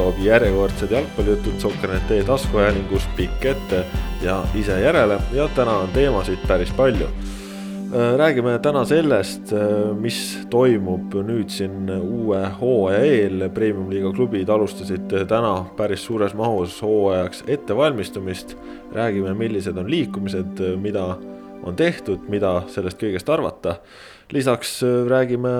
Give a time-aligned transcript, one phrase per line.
[0.00, 3.82] toob järjekordsed jalgpallijutud Sokker.ee taskuhäälingus pikk ette
[4.22, 7.08] ja ise järele ja täna on teemasid päris palju.
[8.16, 9.52] räägime täna sellest,
[10.00, 17.44] mis toimub nüüd siin uue hooaja eel, premium-liiga klubid alustasid täna päris suures mahus hooajaks
[17.46, 18.56] ettevalmistumist.
[18.92, 21.16] räägime, millised on liikumised, mida
[21.62, 23.76] on tehtud, mida sellest kõigest arvata
[24.32, 25.50] lisaks äh, räägime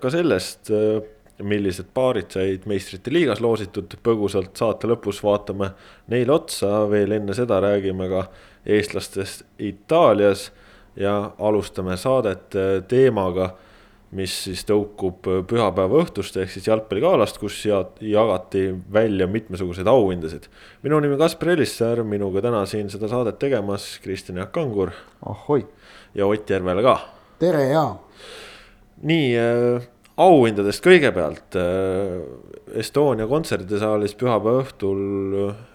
[0.00, 0.70] ka sellest,
[1.40, 5.72] äh, millised paarid said meistrite liigas loositud, põgusalt saate lõpus vaatame
[6.12, 8.26] neile otsa, veel enne seda räägime ka
[8.66, 10.50] eestlastest Itaalias
[10.96, 13.54] ja alustame saadet äh, teemaga,
[14.16, 20.48] mis siis tõukub pühapäeva õhtust ehk siis jalgpalligalast, kus jagati välja mitmesuguseid auhindasid.
[20.82, 24.90] minu nimi Kaspar Elissäär, minuga täna siin seda saadet tegemas Kristjan Jaak Kangur.
[25.26, 25.66] ahoi.
[26.14, 26.98] ja Ott Järvele ka.
[27.38, 27.94] tere ja
[29.02, 29.88] nii äh,
[30.20, 32.20] auhindadest kõigepealt äh,.
[32.80, 35.00] Estonia kontserdisaalis pühapäeva õhtul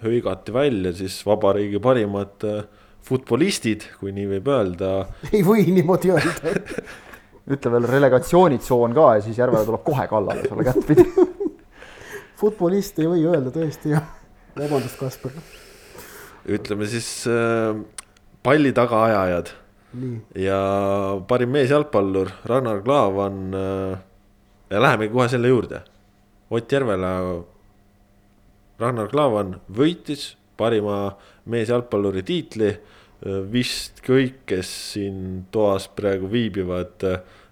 [0.05, 2.61] hõigati välja siis vabariigi parimad äh,
[3.05, 4.91] futbolistid, kui nii võib öelda.
[5.35, 6.53] ei või niimoodi öelda
[7.55, 11.05] ütle veel relegatsioonitsoon ka ja siis Järvele tuleb kohe kallale sulle kättpidi
[12.41, 14.07] futbolist ei või öelda tõesti jah,
[14.57, 15.35] vabandust, Kaspar.
[16.57, 17.77] ütleme siis äh,
[18.45, 19.53] palli tagaajajad
[20.35, 20.57] ja
[21.27, 24.03] parim meesjalgpallur Ragnar Klavan äh,.
[24.69, 25.81] Ja lähemegi kohe selle juurde.
[26.49, 27.11] Ott Järvela.
[28.79, 31.15] Ragnar Klavan võitis parima
[31.47, 32.73] meesjalgpalluri tiitli.
[33.51, 36.99] Vist kõik, kes siin toas praegu viibivad,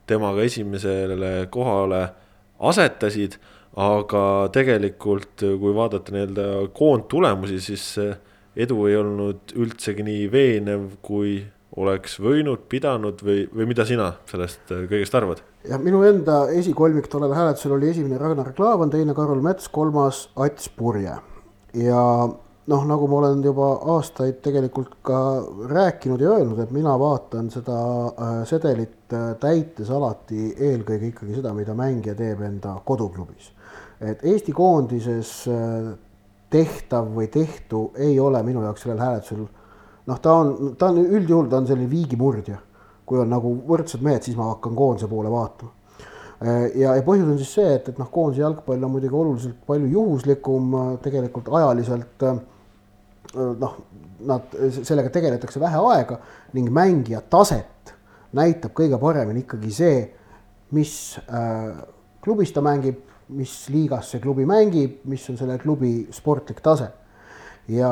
[0.08, 2.08] temaga esimesele kohale
[2.60, 3.40] asetasid.
[3.74, 6.44] aga tegelikult, kui vaadata nii-öelda
[6.78, 7.86] koondtulemusi, siis
[8.54, 11.40] edu ei olnud üldsegi nii veenev, kui
[11.80, 15.42] oleks võinud, pidanud või, või mida sina sellest äh, kõigest arvad?
[15.68, 20.70] ja minu enda esikolmik tollel hääletusel oli esimene Ragnar Klavan, teine Karol Mets, kolmas Ats
[20.70, 21.16] Purje.
[21.80, 22.04] ja
[22.68, 25.18] noh, nagu ma olen juba aastaid tegelikult ka
[25.72, 27.80] rääkinud ja öelnud, et mina vaatan seda
[28.12, 33.50] äh, sedelit äh, täites alati eelkõige ikkagi seda, mida mängija teeb enda koduklubis.
[34.04, 35.48] et Eesti koondises
[36.54, 39.46] tehtav või tehtu ei ole minu jaoks sellel hääletusel
[40.10, 42.60] noh, ta on, ta on üldjuhul, ta on selline viigimurdja.
[43.04, 45.72] kui on nagu võrdsed mehed, siis ma hakkan koondise poole vaatama.
[46.76, 49.90] ja, ja põhjus on siis see, et, et noh, koondise jalgpall on muidugi oluliselt palju
[49.92, 52.24] juhuslikum, tegelikult ajaliselt
[53.34, 53.76] noh,
[54.28, 56.20] nad, sellega tegeletakse vähe aega
[56.56, 57.94] ning mängija taset
[58.34, 59.98] näitab kõige paremini ikkagi see,
[60.74, 60.94] mis
[61.28, 61.84] äh,
[62.24, 63.02] klubis ta mängib,
[63.34, 66.90] mis liigas see klubi mängib, mis on selle klubi sportlik tase.
[67.68, 67.90] ja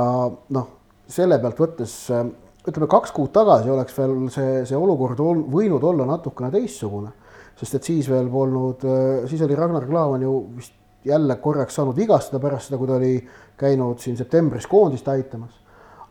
[0.49, 0.80] noh
[1.11, 6.05] selle pealt võttes ütleme, kaks kuud tagasi oleks veel see, see olukord ol, võinud olla
[6.07, 7.11] natukene teistsugune,
[7.59, 8.85] sest et siis veel polnud,
[9.29, 13.15] siis oli Ragnar Klavan ju vist jälle korraks saanud vigastada pärast seda, kui ta oli
[13.57, 15.57] käinud siin septembris koondist aitamas.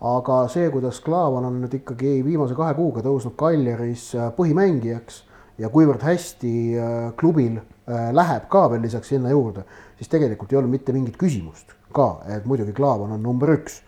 [0.00, 4.06] aga see, kuidas Klavan on nüüd ikkagi viimase kahe kuuga tõusnud Kaljaris
[4.36, 5.18] põhimängijaks
[5.60, 9.66] ja kuivõrd hästi äh, klubil äh, läheb ka veel lisaks sinna juurde,
[9.98, 13.82] siis tegelikult ei olnud mitte mingit küsimust ka, et muidugi Klavan on number üks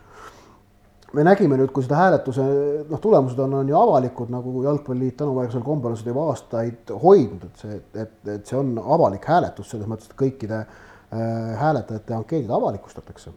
[1.12, 2.44] me nägime nüüd, kui seda hääletuse
[2.88, 7.46] noh, tulemused on, on ju avalikud, nagu Jalgpalliliit tänuväärsel kombel on seda juba aastaid hoidnud,
[7.48, 11.22] et see, et, et see on avalik hääletus selles mõttes, et kõikide äh,
[11.60, 13.32] hääletajate ankeedid avalikustatakse.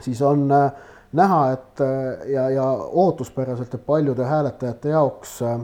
[0.00, 0.72] siis on äh,
[1.12, 2.66] näha, et äh, ja, ja
[3.04, 5.60] ootuspäraselt, et paljude hääletajate jaoks äh,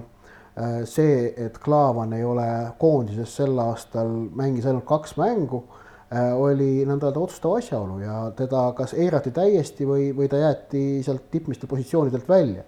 [0.84, 2.46] see, et Klaavan ei ole
[2.78, 5.79] koondises sel aastal, mängis ainult kaks mängu Äh,
[6.10, 11.29] oli nõnda öelda otsustav asjaolu ja teda kas eirati täiesti või, või ta jäeti sealt
[11.31, 12.64] tippmiste positsioonidelt välja.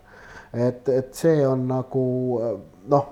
[0.53, 2.05] et, et see on nagu
[2.93, 3.09] noh,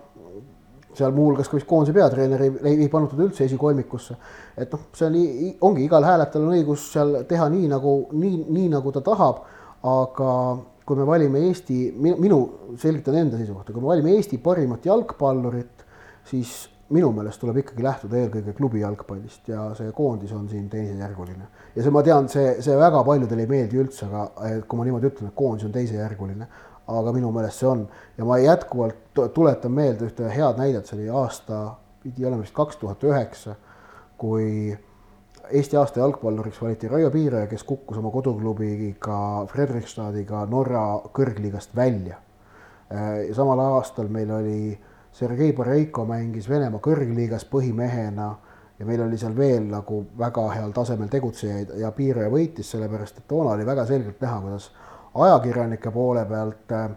[0.94, 4.16] seal muuhulgas ka vist koondise peatreener ei, ei, teda üldse esikolmikusse.
[4.56, 5.18] et noh, see on,
[5.70, 9.44] ongi igal hääletajal on õigus seal teha nii nagu, nii, nii nagu ta tahab,
[9.86, 10.32] aga
[10.86, 12.40] kui me valime Eesti, minu,
[12.80, 15.84] selgitan enda seisukohta, kui me valime Eesti parimat jalgpallurit,
[16.26, 21.46] siis minu meelest tuleb ikkagi lähtuda eelkõige klubi jalgpallist ja see koondis on siin teisejärguline.
[21.76, 25.10] ja see, ma tean, see, see väga paljudele ei meeldi üldse, aga kui ma niimoodi
[25.12, 26.48] ütlen, et koondis on teisejärguline,
[26.90, 27.86] aga minu meelest see on
[28.18, 31.62] ja ma jätkuvalt tuletan meelde ühte head näidet, see oli aasta,
[32.02, 33.54] pidi olema vist kaks tuhat üheksa,
[34.18, 34.74] kui
[35.50, 40.84] Eesti aasta jalgpalluriks valiti Raio Piiraja, kes kukkus oma koduklubiga Fredrikstadiga Norra
[41.14, 42.20] kõrgliigast välja.
[42.90, 44.78] ja samal aastal meil oli
[45.20, 48.28] Sergei Boreiko mängis Venemaa kõrgliigas põhimehena
[48.78, 53.26] ja meil oli seal veel nagu väga heal tasemel tegutsejaid ja piiraja võitis, sellepärast et
[53.28, 54.70] toona oli väga selgelt näha, kuidas
[55.26, 56.88] ajakirjanike poole pealt äh,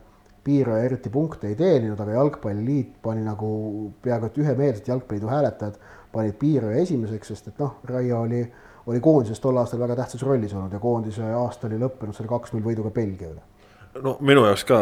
[0.44, 3.52] piiraja eriti punkte ei teeninud, aga Jalgpalliliit pani nagu
[4.02, 5.80] peaaegu et ühemeelselt Jalgpalliliidu hääletajad
[6.16, 8.44] panid piiraja esimeseks, sest et noh, Raia oli,
[8.88, 12.64] oli koondises tol aastal väga tähtsas rollis olnud ja koondise aasta oli lõppenud selle kaks-null
[12.72, 13.44] võiduga Belgia üle
[14.02, 14.80] no minu jaoks ka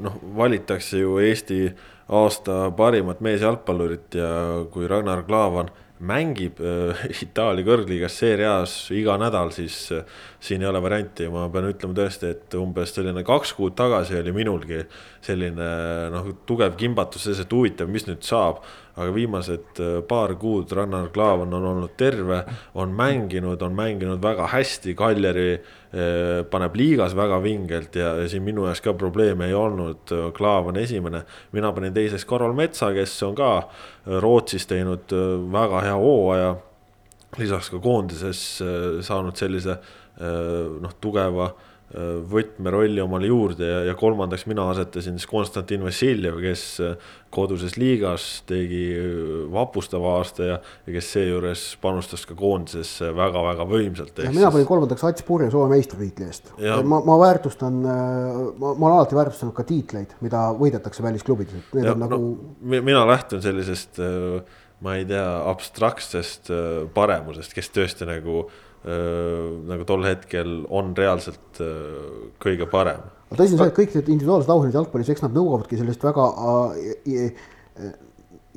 [0.00, 1.66] noh, valitakse ju Eesti
[2.14, 4.30] aasta parimat meesjalgpallurit ja
[4.72, 5.70] kui Ragnar Klavan
[6.04, 10.04] mängib äh, Itaalia kõrgliigas seerias iga nädal, siis äh,
[10.42, 14.34] siin ei ole varianti, ma pean ütlema tõesti, et umbes selline kaks kuud tagasi oli
[14.34, 14.82] minulgi
[15.24, 15.68] selline
[16.14, 18.64] noh, tugev kimbatus selles, et huvitav, mis nüüd saab.
[18.96, 22.42] Aga viimased äh, paar kuud Rannar Klaavan on olnud terve,
[22.74, 25.48] on mänginud, on mänginud väga hästi, Kaljari
[26.50, 30.10] paneb liigas väga vingelt ja, ja siin minu jaoks ka probleeme ei olnud.
[30.34, 31.20] Klaav on esimene,
[31.54, 33.50] mina panin teiseks Karol Metsa, kes on ka
[34.18, 35.14] Rootsis teinud
[35.54, 36.56] väga hea hooaja
[37.38, 38.42] lisaks ka koondises
[39.06, 39.78] saanud sellise
[40.14, 41.54] Äh, noh, tugeva äh,
[41.92, 48.24] võtmerolli omale juurde ja, ja kolmandaks mina asetasin siis Konstantin Vassiljev, kes äh, koduses liigas
[48.48, 48.96] tegi
[49.52, 54.24] vapustava aasta ja, ja kes seejuures panustas ka koondisesse väga-väga võimsalt.
[54.32, 56.50] mina panin kolmandaks Ats Purje Soome meistritiitli eest.
[56.82, 61.90] ma, ma väärtustan, ma, ma olen alati väärtustanud ka tiitleid, mida võidetakse välisklubides, et need
[61.90, 62.84] ja, on nagu no,.
[62.90, 64.00] mina lähtun sellisest
[64.84, 66.50] ma ei tea, abstraktsest
[66.96, 71.60] paremusest, kes tõesti nagu äh, nagu tol hetkel on reaalselt
[72.42, 73.00] kõige parem.
[73.30, 76.26] aga tõsi on see, et kõik need individuaalsed auhinnad jalgpallis, eks nad nõuavadki sellist väga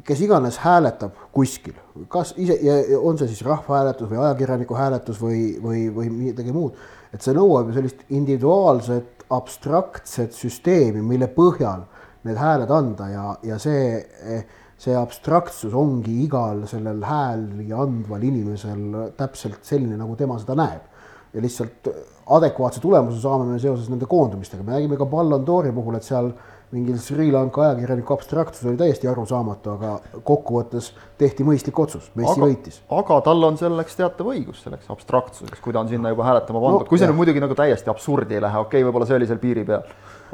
[0.08, 1.76] kes iganes hääletab kuskil,
[2.12, 2.58] kas ise,
[3.00, 6.78] on see siis rahvahääletus või ajakirjaniku hääletus või, või, või midagi muud,
[7.14, 11.84] et see nõuab ju sellist individuaalset abstraktset süsteemi, mille põhjal
[12.28, 14.46] need hääled anda ja, ja see eh,
[14.78, 18.84] see abstraktsus ongi igal sellel hääli andval inimesel
[19.18, 20.94] täpselt selline, nagu tema seda näeb.
[21.34, 21.90] ja lihtsalt
[22.34, 26.32] adekvaatse tulemuse saame me seoses nende koondumistega, me nägime ka Ballon d'Ori puhul, et seal
[26.72, 30.90] mingil Sri Lanka ajakirjaniku abstraktsus oli täiesti arusaamatu, aga kokkuvõttes
[31.20, 32.80] tehti mõistlik otsus, Messi aga, võitis.
[32.92, 36.84] aga tal on selleks teatav õigus, selleks abstraktsuseks, kui ta on sinna juba hääletama pandud
[36.84, 39.30] no,, kui see nüüd muidugi nagu täiesti absurdi ei lähe, okei okay,, võib-olla see oli
[39.30, 39.86] seal piiri peal.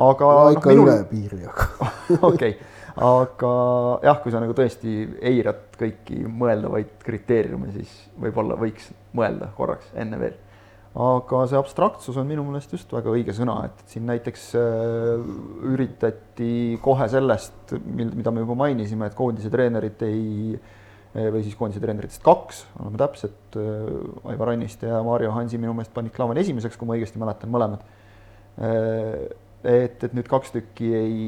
[0.10, 0.94] aga no, ikka no, minul...
[0.94, 1.70] üle piiri, aga
[2.32, 2.56] okei okay
[3.02, 3.52] aga
[4.06, 4.94] jah, kui sa nagu tõesti
[5.26, 10.36] eirad kõiki mõeldavaid kriteeriume, siis võib-olla võiks mõelda korraks enne veel.
[10.94, 15.26] aga see abstraktsus on minu meelest just väga õige sõna, et siin näiteks äh,
[15.74, 21.82] üritati kohe sellest, mida me juba mainisime, et koondise treenerit ei äh, või siis koondise
[21.82, 26.78] treeneritest kaks, oleme täpsed, äh, Aivar Anniste ja Mario Hansi minu meelest panid Klaavani esimeseks,
[26.78, 27.90] kui ma õigesti mäletan, mõlemad
[29.64, 31.22] et, et nüüd kaks tükki ei,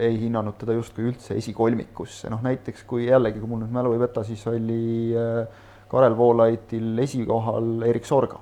[0.00, 4.00] ei hinnanud teda justkui üldse esikolmikusse, noh näiteks kui jällegi, kui mul nüüd mälu ei
[4.00, 5.44] võta, siis oli äh,
[5.92, 8.40] Karel Voolaitil esikohal Erik Sorga,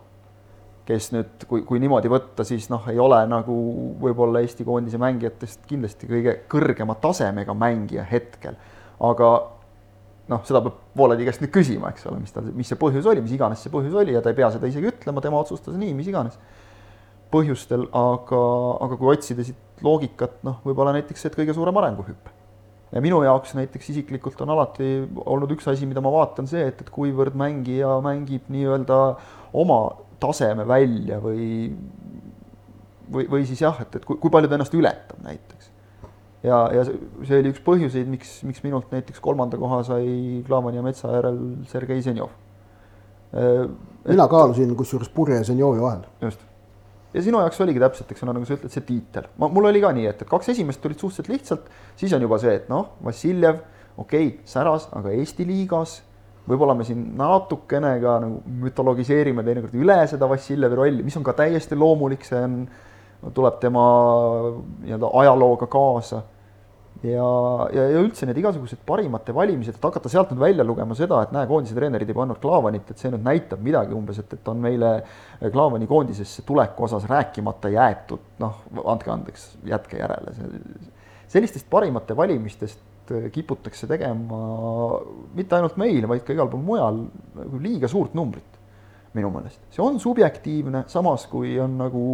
[0.87, 3.56] kes nüüd, kui, kui niimoodi võtta, siis noh, ei ole nagu
[4.02, 8.55] võib-olla Eesti koondise mängijatest kindlasti kõige kõrgema tasemega mängija hetkel,
[9.02, 9.32] aga
[10.31, 13.23] noh, seda peab Voolaidi käest nüüd küsima, eks ole, mis tal, mis see põhjus oli,
[13.25, 15.90] mis iganes see põhjus oli ja ta ei pea seda isegi ütlema, tema otsustas nii,
[15.99, 16.38] mis iganes
[17.31, 18.43] põhjustel, aga,
[18.87, 22.37] aga kui otsida siit loogikat, noh, võib-olla näiteks see, et kõige suurem arenguhüpe.
[22.91, 24.87] ja minu jaoks näiteks isiklikult on alati
[25.25, 28.99] olnud üks asi, mida ma vaatan, see, et, et kuivõrd mängija mängib nii-öelda
[29.63, 29.81] oma
[30.21, 31.71] taseme välja või
[33.13, 35.71] või, või siis jah, et, et kui, kui palju ta ennast ületab näiteks.
[36.47, 40.85] ja, ja see oli üks põhjuseid, miks, miks minult näiteks kolmanda koha sai Klaavani ja
[40.87, 42.31] Metsa järel Sergei Zenjov.
[44.09, 46.07] mina kaalusin kusjuures Purje ja Zenjovi vahel.
[46.21, 46.50] just
[47.14, 49.26] ja sinu jaoks oligi täpselt, eks ole, nagu sa ütled, see tiitel.
[49.40, 52.38] ma, mul oli ka nii, et, et kaks esimest tulid suhteliselt lihtsalt, siis on juba
[52.43, 53.61] see, et noh, Vassiljev,
[53.97, 56.00] okei okay,, säras, aga Eesti liigas,
[56.49, 61.35] võib-olla me siin natukene ka nagu mütologiseerime teinekord üle seda Vassiljevi rolli, mis on ka
[61.38, 62.61] täiesti loomulik, see on,
[63.37, 63.87] tuleb tema
[64.81, 66.23] nii-öelda ajalooga kaasa
[67.02, 67.26] ja,
[67.73, 71.33] ja, ja üldse need igasugused parimate valimised, et hakata sealt nüüd välja lugema seda, et
[71.35, 74.61] näe, koondise treenerid ei pannud Klaavanit, et see nüüd näitab midagi umbes, et, et on
[74.61, 74.92] meile
[75.40, 80.37] Klaavani koondisesse tuleku osas rääkimata jäetud, noh, andke andeks, jätke järele.
[81.30, 82.80] sellistest parimate valimistest
[83.33, 84.38] kiputakse tegema
[85.35, 87.04] mitte ainult meil, vaid ka igal pool mujal
[87.35, 88.59] nagu liiga suurt numbrit
[89.14, 89.59] minu meelest.
[89.75, 92.04] see on subjektiivne, samas kui on nagu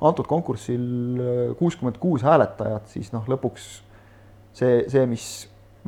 [0.00, 3.68] antud konkursil kuuskümmend kuus hääletajat, siis noh, lõpuks
[4.56, 5.26] see, see, mis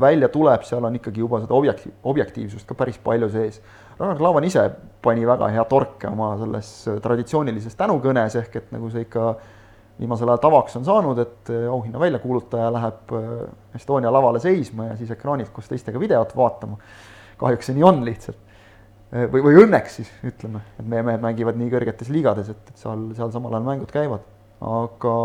[0.00, 3.60] välja tuleb, seal on ikkagi juba seda objekti-, objektiivsust ka päris palju sees.
[3.98, 4.64] Ragnar Klavan ise
[5.04, 6.70] pani väga hea torke oma selles
[7.04, 9.34] traditsioonilises tänukõnes, ehk et nagu see ikka
[10.00, 13.26] viimasel ajal tavaks on saanud, et auhinna väljakuulutaja läheb äh,
[13.76, 16.78] Estonia lavale seisma ja siis ekraanilt koos teistega videot vaatama.
[17.42, 18.40] kahjuks see nii on lihtsalt.
[19.12, 22.80] Äh, või, või õnneks siis ütleme, et meie mehed mängivad nii kõrgetes liigades, et, et
[22.80, 24.24] seal, seal samal ajal mängud käivad,
[24.64, 25.16] aga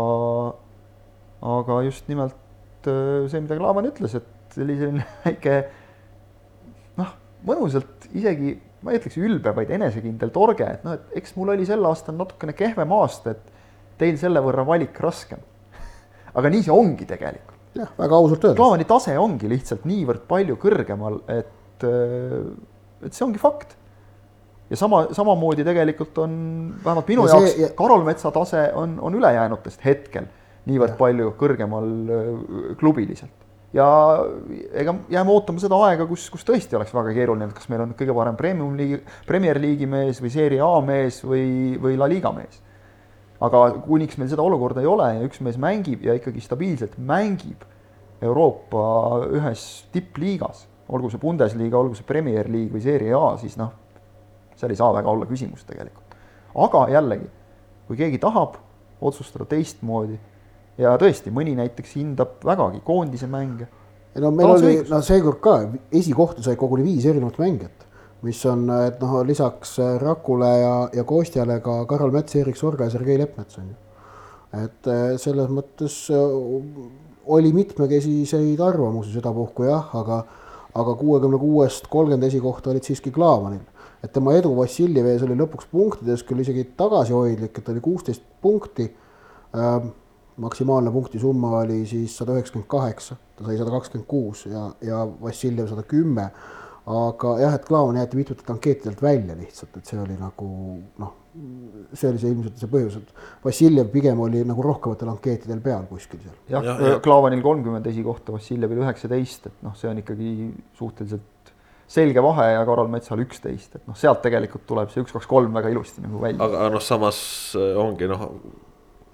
[1.48, 2.36] aga just nimelt
[3.30, 5.58] see, mida Klaavan ütles, et selline väike
[6.98, 7.12] noh,
[7.48, 11.66] mõnusalt isegi ma ei ütleks ülbe, vaid enesekindel torge, et noh, et eks mul oli
[11.66, 15.40] sel aastal natukene kehvem aasta, et teil selle võrra valik raskem.
[16.38, 17.56] aga nii see ongi tegelikult.
[17.78, 18.60] jah, väga ausalt öeldes.
[18.60, 23.74] Klaavani tase ongi lihtsalt niivõrd palju kõrgemal, et, et see ongi fakt.
[24.70, 26.32] ja sama, samamoodi tegelikult on
[26.84, 27.68] vähemalt minu ja see, jaoks ja...
[27.78, 30.30] Karol Metsa tase on, on ülejäänutest hetkel
[30.68, 31.92] niivõrd palju kõrgemal
[32.80, 33.86] klubiliselt ja
[34.72, 37.92] ega jääme ootama seda aega, kus, kus tõesti oleks väga keeruline, et kas meil on
[37.98, 42.32] kõige parem premium liigi, Premier League'i mees või Serie A mees või, või La Liga
[42.36, 42.62] mees.
[43.40, 47.62] aga kuniks meil seda olukorda ei ole ja üks mees mängib ja ikkagi stabiilselt mängib
[48.22, 53.70] Euroopa ühes tippliigas, olgu see Bundesliga, olgu see Premier League või Serie A, siis noh,
[54.58, 56.16] seal ei saa väga olla küsimust tegelikult.
[56.56, 57.28] aga jällegi,
[57.86, 58.56] kui keegi tahab
[59.00, 60.18] otsustada teistmoodi
[60.78, 63.68] ja tõesti, mõni näiteks hindab vägagi koondise mänge.
[64.18, 65.58] no meil oli, no seekord ka
[65.94, 67.84] esikohta sai koguni viis erinevat mängijat,
[68.26, 72.94] mis on, et noh, lisaks Rakule ja, ja Kostjale ka Karol Mets, Erik Sorga ja
[72.94, 73.76] Sergei Leppmets on ju.
[74.64, 76.36] et eh, selles mõttes eh,
[77.28, 80.22] oli mitmekesiseid arvamusi sedapuhku jah, aga,
[80.74, 83.66] aga kuuekümne kuuest kolmkümmend esikohta olid siiski Klaavanil.
[84.02, 88.86] et tema edu Vassiljevi ees oli lõpuks punktides küll isegi tagasihoidlik, et oli kuusteist punkti
[89.54, 89.90] ähm,
[90.38, 95.68] maksimaalne punktisumma oli siis sada üheksakümmend kaheksa, ta sai sada kakskümmend kuus ja, ja Vassiljev
[95.70, 96.30] sada kümme.
[96.88, 100.46] aga jah, et Klaavan jäeti mitmetelt ankeetidelt välja lihtsalt, et see oli nagu
[101.02, 101.10] noh,
[101.92, 106.22] see oli see ilmselt see põhjus, et Vassiljev pigem oli nagu rohkematel ankeetidel peal kuskil
[106.22, 106.38] seal.
[106.48, 107.00] jah ja, ja.
[107.04, 110.30] Klaavanil kolmkümmend esikohta, Vassiljevil üheksateist, et noh, see on ikkagi
[110.78, 111.52] suhteliselt
[111.88, 115.60] selge vahe ja Karol Metsal üksteist, et noh, sealt tegelikult tuleb see üks, kaks, kolm
[115.60, 116.40] väga ilusti nagu välja.
[116.46, 117.20] aga noh, samas
[117.58, 118.30] ongi noh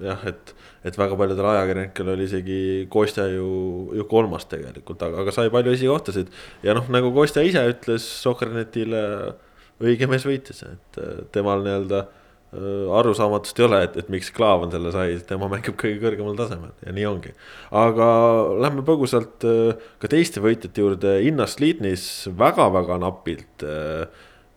[0.03, 0.55] jah, et,
[0.89, 2.59] et väga paljudel ajakirjanikel oli isegi
[2.91, 3.47] Kostja ju,
[3.95, 6.33] ju kolmas tegelikult, aga, aga sai palju esikohtasid.
[6.67, 9.05] ja noh, nagu Kostja ise ütles Sokkernetile,
[9.85, 11.01] õige mees võitis, et
[11.35, 16.01] temal nii-öelda äh, arusaamatust ei ole, et, et miks Klaavan selle sai, tema mängib kõige
[16.03, 17.35] kõrgemal tasemel ja nii ongi.
[17.85, 18.11] aga
[18.67, 22.07] lähme põgusalt äh, ka teiste võitjate juurde, Innas Liitnis
[22.39, 24.07] väga-väga napilt äh,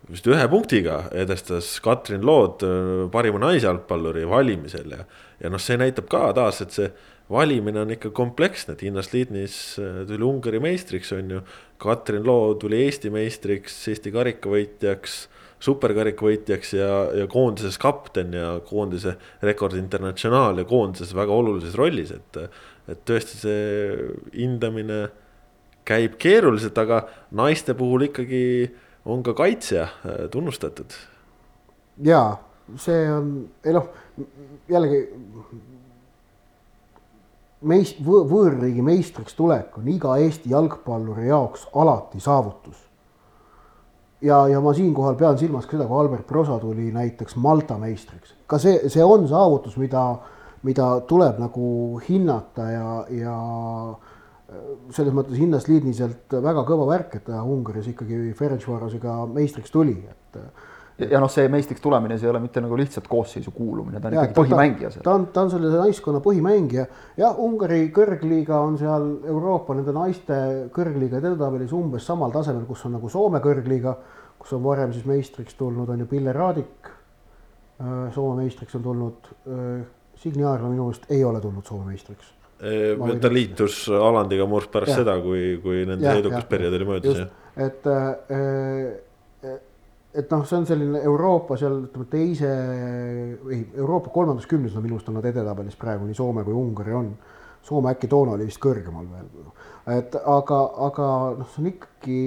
[0.07, 2.63] vist ühe punktiga edestas Katrin Lood
[3.11, 5.05] parima naisjalgpalluri valimisel ja
[5.41, 6.89] ja noh, see näitab ka taas, et see
[7.31, 11.41] valimine on ikka kompleksne, et Hinnas Lidnis äh, tuli Ungari meistriks, on ju.
[11.77, 15.17] Katrin Loo tuli Eesti meistriks, Eesti karikavõitjaks,
[15.61, 19.13] superkarikavõitjaks ja, ja koondises kapten ja koondise
[19.45, 22.43] rekord internatsionaal ja koondises väga olulises rollis, et.
[22.87, 23.95] et tõesti see
[24.31, 25.09] hindamine
[25.87, 27.01] käib keeruliselt, aga
[27.35, 28.45] naiste puhul ikkagi
[29.07, 30.91] on ka kaitsja äh, tunnustatud.
[32.03, 32.37] jaa,
[32.75, 33.31] see on,
[33.63, 33.87] ei noh
[34.69, 35.01] jällegi
[37.61, 42.77] meist-, võõrriigi meistriks tulek on iga Eesti jalgpalluri jaoks alati saavutus.
[44.21, 48.35] ja, ja ma siinkohal pean silmas ka seda, kui Albert Prosa tuli näiteks Malta meistriks.
[48.47, 50.17] ka see, see on saavutus, mida,
[50.63, 53.37] mida tuleb nagu hinnata ja, ja
[54.95, 60.39] selles mõttes hinnas Liidniselt väga kõva värk, et ta Ungaris ikkagi Ferencvarosega meistriks tuli, et
[60.97, 64.15] ja noh, see meistriks tulemine, see ei ole mitte nagu lihtsalt koosseisu kuulumine, ta on
[64.17, 65.03] ja, ikkagi põhimängija seal.
[65.05, 66.85] ta on, ta on selle naiskonna põhimängija.
[67.19, 70.39] jah, Ungari kõrgliiga on seal Euroopa nende naiste
[70.73, 73.93] kõrgliiga edetabelis umbes samal tasemel, kus on nagu Soome kõrgliiga,
[74.39, 76.89] kus on varem siis meistriks tulnud, on ju Pille Raadik.
[77.77, 79.85] Äh, Soome meistriks on tulnud, äh,
[80.17, 82.33] Signe Aarla minu meelest ei ole tulnud Soome meistriks.
[82.57, 85.01] Ta liitus Alandiga murd pärast ja.
[85.03, 87.35] seda, kui, kui nende edukas periood oli möödas, jah.
[87.67, 88.95] et äh,
[90.17, 92.49] et noh, see on selline Euroopa seal ütleme teise,
[93.53, 96.95] ei Euroopa kolmandas kümnes on minu arust on nad edetabelis praegu nii Soome kui Ungari
[96.97, 97.11] on.
[97.67, 99.51] Soome äkki toona oli vist kõrgemal veel.
[99.97, 102.19] et aga, aga noh, see on ikkagi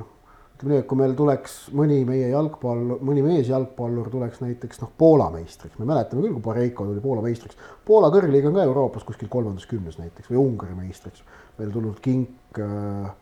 [0.00, 0.10] noh,
[0.56, 5.28] ütleme nii, et kui meil tuleks mõni meie jalgpall, mõni meesjalgpallur tuleks näiteks noh, Poola
[5.34, 7.60] meistriks, me mäletame küll, kui Pareiko tuli Poola meistriks.
[7.84, 11.24] Poola kõrgliiga on ka Euroopas kuskil kolmandas kümnes näiteks või Ungari meistriks.
[11.58, 13.12] meil tulnud Kink äh,,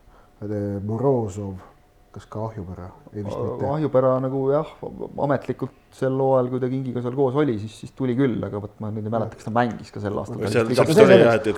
[0.85, 1.59] Morozov
[2.14, 2.88] kas ka Ahjupera?
[3.73, 4.69] Ahjupera nagu jah,
[5.26, 8.76] ametlikult sel hooajal, kui ta Kingiga seal koos oli, siis, siis tuli küll, aga vot
[8.83, 10.38] ma nüüd ei mäleta, kas ta mängis ka sel aastal.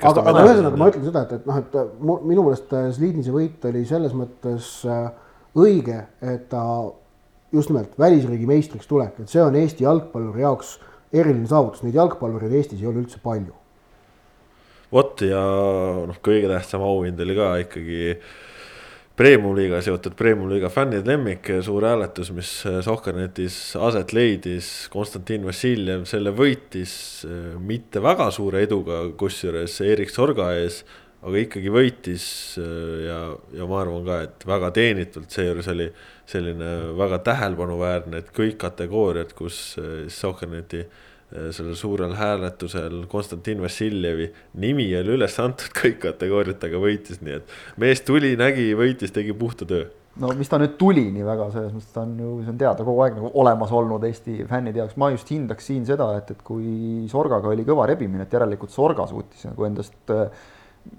[0.01, 2.01] aga, aga ühesõnaga ma ütlen seda, et, et noh, et
[2.33, 5.11] minu meelest Slidnise võit oli selles mõttes äh,
[5.57, 6.63] õige, et ta
[7.53, 10.77] just nimelt välisriigi meistriks tulek, et see on Eesti jalgpalluri jaoks
[11.15, 13.55] eriline saavutus, neid jalgpallureid Eestis ei ole üldse palju.
[14.93, 15.41] vot ja
[16.07, 18.03] noh, kõige tähtsam auhind oli ka ikkagi
[19.17, 22.51] Premium-liiga seotud Premium-liiga fännide lemmik, suur hääletus, mis
[22.85, 24.67] Sohkernetis aset leidis.
[24.93, 27.25] Konstantin Vassiljev selle võitis
[27.57, 30.83] mitte väga suure eduga, kusjuures Erik Sorga ees
[31.23, 32.27] aga ikkagi võitis
[32.59, 33.21] ja,
[33.57, 35.89] ja ma arvan ka, et väga teenitult, seejuures oli
[36.29, 40.07] selline väga tähelepanuväärne, et kõik kategooriad, kus äh,
[41.35, 44.29] Äh, sellel suurel hääletusel Konstantin Vassiljevi
[44.63, 49.67] nimi oli üles antud kõik kategooriatega võitis, nii et mees tuli, nägi, võitis, tegi puhta
[49.67, 49.89] töö.
[50.23, 52.87] no mis ta nüüd tuli nii väga, selles mõttes ta on ju, see on teada
[52.87, 56.47] kogu aeg nagu olemas olnud Eesti fännide jaoks, ma just hindaks siin seda, et, et
[56.47, 60.47] kui Sorgaga oli kõva rebimine, et järelikult Sorga suutis nagu endast äh,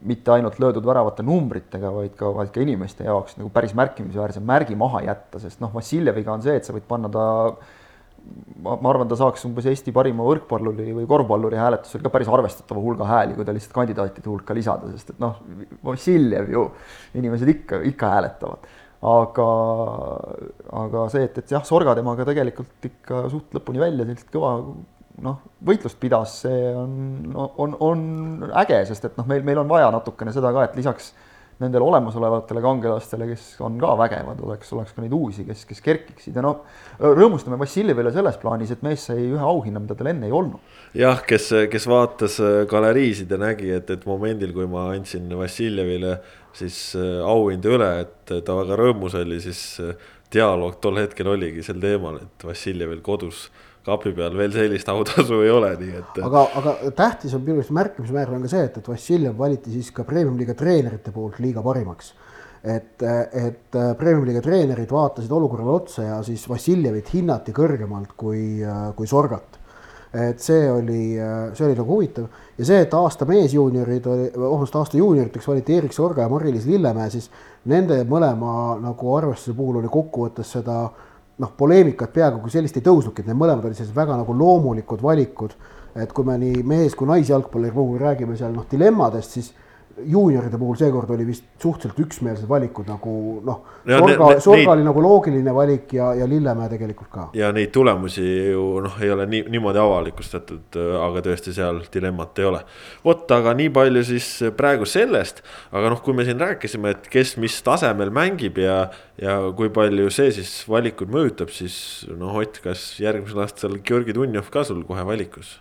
[0.08, 4.77] mitte ainult löödud väravate numbritega, vaid ka, vaid ka inimeste jaoks nagu päris märkimisväärse märgi
[4.79, 7.25] maha jätta, sest noh, Vassiljeviga on see, et sa võid panna ta
[8.62, 12.84] ma, ma arvan, ta saaks umbes Eesti parima võrkpalluri või korvpalluri hääletusel ka päris arvestatava
[12.84, 15.39] hulga hääli, kui ta lihtsalt kandidaatide hulka lisada, sest et noh,
[15.86, 16.67] Vassiljev ju,
[17.20, 18.67] inimesed ikka, ikka hääletavad.
[19.08, 19.48] aga,
[20.84, 24.56] aga see, et, et jah, Sorga temaga tegelikult ikka suht lõpuni välja sellist kõva
[25.24, 28.03] noh, võitlust pidas, see on, on, on
[28.63, 31.13] äge, sest et noh, meil, meil on vaja natukene seda ka, et lisaks
[31.57, 36.36] nendele olemasolevatele kangelastele, kes on ka vägevad, oleks, oleks ka neid uusi, kes, kes kerkiksid
[36.38, 36.59] ja noh,
[37.01, 40.75] rõõmustame Vassiljevile selles plaanis, et mees sai ühe auhinna, mida tal enne ei olnud.
[40.97, 46.19] jah, kes, kes vaatas äh, galeriisid ja nägi, et, et momendil, kui ma andsin Vassiljevile
[46.57, 49.95] siis äh, auhinda üle, et ta väga rõõmus oli, siis äh,
[50.33, 53.47] dialoog tol hetkel oligi sel teemal, et Vassiljevil kodus
[53.88, 56.22] kapi peal veel sellist autasu ei ole, nii et.
[56.27, 59.91] aga, aga tähtis on minu arust märkimisväärne on ka see, et, et Vassiljev valiti siis
[59.96, 62.13] ka premium-liiga treenerite poolt liiga parimaks.
[62.67, 68.60] et, et premium-liiga treenerid vaatasid olukorrale otsa ja siis Vassiljevit hinnati kõrgemalt kui,
[68.98, 69.60] kui Sorgat.
[70.17, 71.01] et see oli,
[71.54, 76.26] see oli nagu huvitav ja see, et aasta meesjuuniorid vabandust, aasta juunioriteks valiti Erik Sorga
[76.26, 77.30] ja Mari-Liis Lillemäe, siis
[77.67, 81.07] nende mõlema nagu arvestuse puhul oli kokkuvõttes seda äh,
[81.38, 85.04] noh, poleemikat peaaegu kui sellist ei tõusnudki, et need mõlemad olid sellised väga nagu loomulikud
[85.04, 85.54] valikud.
[85.97, 89.47] et kui me nii mees kui naisjalgpalluri puhul räägime seal noh dilemmadest, siis
[90.05, 93.13] juunioride puhul seekord oli vist suhteliselt üksmeelsed valikud nagu
[93.45, 97.27] noh, Sorga, Sorga oli nagu loogiline valik ja, ja Lillemäe tegelikult ka.
[97.38, 102.49] ja neid tulemusi ju noh, ei ole nii niimoodi avalikustatud, aga tõesti seal dilemmat ei
[102.51, 102.63] ole.
[103.05, 107.36] vot, aga nii palju siis praegu sellest, aga noh, kui me siin rääkisime, et kes
[107.41, 108.79] mis tasemel mängib ja,
[109.21, 111.77] ja kui palju see siis valikuid mõjutab, siis
[112.13, 115.57] noh, Ott, kas järgmisel aastal Georgi Dunjov ka sul kohe valikus?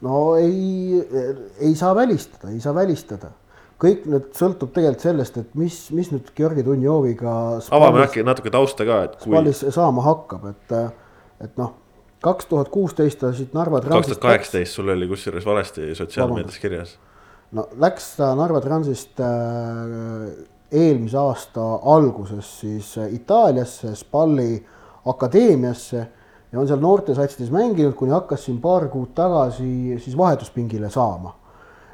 [0.00, 1.00] No ei,
[1.60, 3.32] ei saa välistada, ei saa välistada.
[3.76, 7.32] kõik nüüd sõltub tegelikult sellest, et mis, mis nüüd Georgi Dunjoviga.
[7.76, 9.34] avame äkki natuke tausta ka, et kui.
[9.34, 10.72] Spallis saama hakkab, et,
[11.44, 11.74] et noh,
[12.24, 16.96] kaks tuhat kuusteist ta siit Narva kaks tuhat kaheksateist, sul oli kusjuures valesti sotsiaalmeedias kirjas.
[17.52, 20.30] no läks ta Narva Transist äh,
[20.72, 24.64] eelmise aasta alguses siis Itaaliasse, Spalli
[25.06, 26.06] akadeemiasse
[26.52, 31.34] ja on seal noortesatsides mänginud, kuni hakkas siin paar kuud tagasi siis vahetuspingile saama.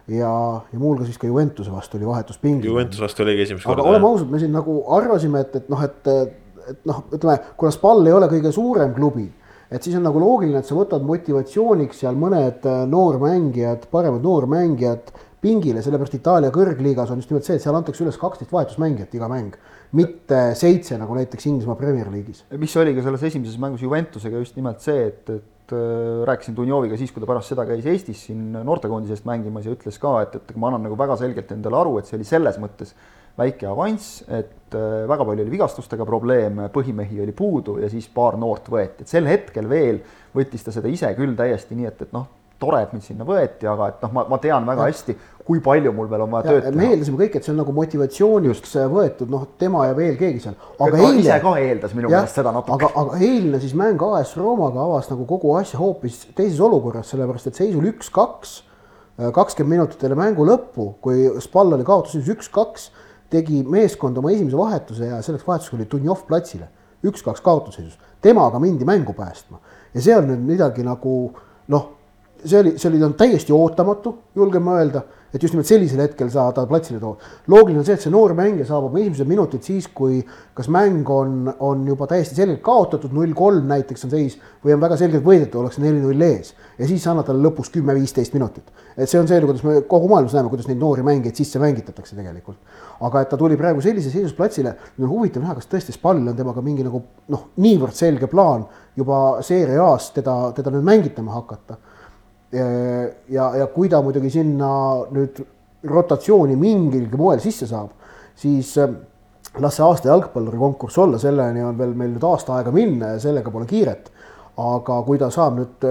[0.08, 0.30] ja,
[0.72, 2.70] ja muuhulgas siis ka Juventuse vastu oli vahetuspingil.
[2.70, 3.82] Juventuse vastu oligi esimest korda.
[3.82, 6.10] aga oleme ausad, me siin nagu arvasime, et, et noh, et,
[6.68, 9.28] et noh, ütleme, kuna Spal ei ole kõige suurem klubi,
[9.70, 15.82] et siis on nagu loogiline, et sa võtad motivatsiooniks seal mõned noormängijad, paremad noormängijad pingile,
[15.82, 19.56] sellepärast Itaalia kõrgliigas on just nimelt see, et seal antakse üles kaksteist vahetusmängijat iga mäng
[19.98, 22.44] mitte seitse, nagu näiteks Inglismaa Premier League'is.
[22.58, 26.96] mis oli ka selles esimeses mängus Juventusega just nimelt see, et, et äh, rääkisin Dunjoviga
[27.00, 30.38] siis, kui ta pärast seda käis Eestis siin noortekoondise eest mängimas ja ütles ka, et,
[30.40, 32.96] et ma annan nagu väga selgelt endale aru, et see oli selles mõttes
[33.36, 38.40] väike avanss, et äh, väga palju oli vigastustega probleeme, põhimehi oli puudu ja siis paar
[38.40, 40.00] noort võeti, et sel hetkel veel
[40.36, 42.28] võttis ta seda ise küll täiesti nii, et, et noh,
[42.62, 44.94] tore, et mind sinna võeti, aga et noh, ma, ma tean väga ja.
[44.94, 46.74] hästi, kui palju mul veel on vaja tööd teha.
[46.78, 50.58] me eeldasime kõik, et see on nagu motivatsiooniks võetud, noh, tema ja veel keegi seal.
[50.78, 51.22] aga eile.
[51.22, 52.76] ise ka eeldas minu meelest seda natuke.
[52.78, 57.50] aga, aga eilne siis mäng AS Roomaga avas nagu kogu asja hoopis teises olukorras, sellepärast
[57.50, 58.54] et seisul üks-kaks,
[59.18, 62.90] äh, kakskümmend minutit enne mängu lõppu, kui Spal oli kaotuses üks-kaks,
[63.32, 66.70] tegi meeskond oma esimese vahetuse ja selleks vahetuseks oli Dunjov platsile.
[67.02, 69.58] üks-kaks kaotusseisus, temaga mindi mängu päästma
[69.94, 71.16] ja see on nüüd midagi nagu
[71.72, 71.88] noh
[72.44, 75.02] see oli, see oli täiesti ootamatu, julgen ma öelda,
[75.32, 77.20] et just nimelt sellisel hetkel sa ta platsile tood.
[77.48, 80.20] loogiline on see, et see noor mängija saab oma esimesed minutid siis, kui
[80.56, 84.82] kas mäng on, on juba täiesti selgelt kaotatud, null kolm näiteks on seis või on
[84.82, 88.68] väga selgelt võidetud, ollakse neli-null ees ja siis annad talle lõpus kümme-viisteist minutit.
[88.96, 92.16] et see on see, kuidas me kogu maailmas näeme, kuidas neid noori mängijaid sisse mängitatakse
[92.16, 92.58] tegelikult.
[93.00, 96.28] aga et ta tuli praegu sellises seisus platsile, nüüd on huvitav näha, kas tõesti Spall
[96.28, 97.02] on temaga mingi nagu
[97.32, 101.80] noh, niivõrd selge plaan juba Serie A-s teda, teda nüüd mängitama hakata
[102.52, 104.68] ja, ja kui ta muidugi sinna
[105.14, 105.40] nüüd
[105.88, 107.90] rotatsiooni mingilgi moel sisse saab,
[108.38, 108.74] siis,
[109.60, 113.22] las see aasta jalgpalluri konkurss olla, selleni on veel meil nüüd aasta aega minna ja
[113.22, 114.10] sellega pole kiiret.
[114.62, 115.84] aga kui ta saab nüüd,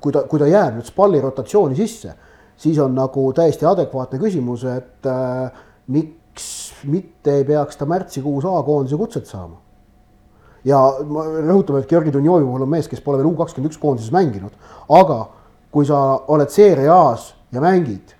[0.00, 2.12] kui ta, kui ta jääb nüüd Spalli rotatsiooni sisse,
[2.56, 5.50] siis on nagu täiesti adekvaatne küsimus, et äh,
[5.90, 6.46] miks
[6.86, 9.58] mitte ei peaks ta märtsikuus A-koondise kutset saama.
[10.64, 13.78] ja ma rõhutan, et Georgi Dunjovi puhul on mees, kes pole veel U kakskümmend üks
[13.82, 14.54] koondises mänginud,
[14.88, 15.18] aga
[15.76, 15.98] kui sa
[16.32, 18.14] oled Serie A-s ja mängid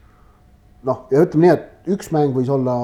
[0.85, 2.75] noh, ja ütleme nii, et üks mäng võis olla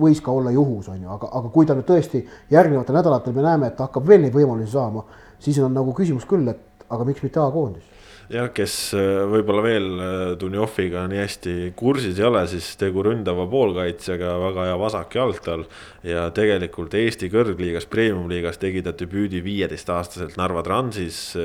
[0.00, 2.22] võis ka olla juhus, on ju, aga, aga kui ta nüüd tõesti
[2.54, 5.02] järgnevatel nädalatel me näeme, et ta hakkab veel neid võimalusi saama,
[5.42, 7.99] siis on nagu küsimus küll, et aga miks mitte A-koondis
[8.30, 13.46] jah, kes äh, võib-olla veel äh, Dunjoviga nii hästi kursis ei ole, siis tegu ründava
[13.50, 15.66] poolkaitsjaga, väga hea vasak jalgtal.
[16.06, 21.36] ja tegelikult Eesti kõrgliigas, premium-liigas tegi ta debüüdi viieteistaastaselt Narva Transis.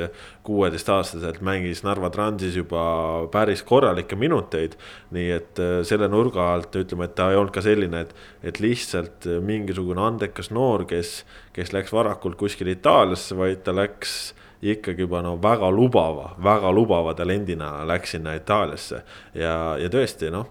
[0.46, 4.78] kuueteistaastaselt mängis Narva Transis juba päris korralikke minuteid.
[5.12, 8.60] nii et äh, selle nurga alt ütleme, et ta ei olnud ka selline, et, et
[8.60, 14.36] lihtsalt mingisugune andekas noor, kes, kes läks varakult kuskile Itaaliasse, vaid ta läks
[14.74, 19.04] ikkagi juba no väga lubava, väga lubava talendina läks sinna Itaaliasse.
[19.34, 20.50] ja, ja tõesti noh,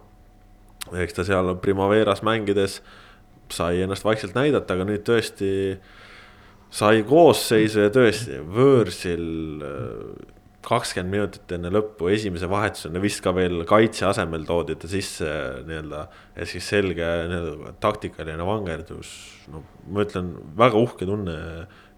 [0.92, 2.80] eks ta seal Primaveras mängides
[3.52, 5.50] sai ennast vaikselt näidata, aga nüüd tõesti
[6.74, 9.26] sai koosseisu ja tõesti võõrsil
[9.62, 10.32] äh,
[10.64, 15.28] kakskümmend minutit enne lõppu, esimese vahetusena vist ka veel kaitse asemel toodi ta sisse
[15.68, 16.06] nii-öelda.
[16.36, 17.08] ja siis selge
[17.80, 19.12] taktikaline vangerdus,
[19.52, 21.36] no ma ütlen, väga uhke tunne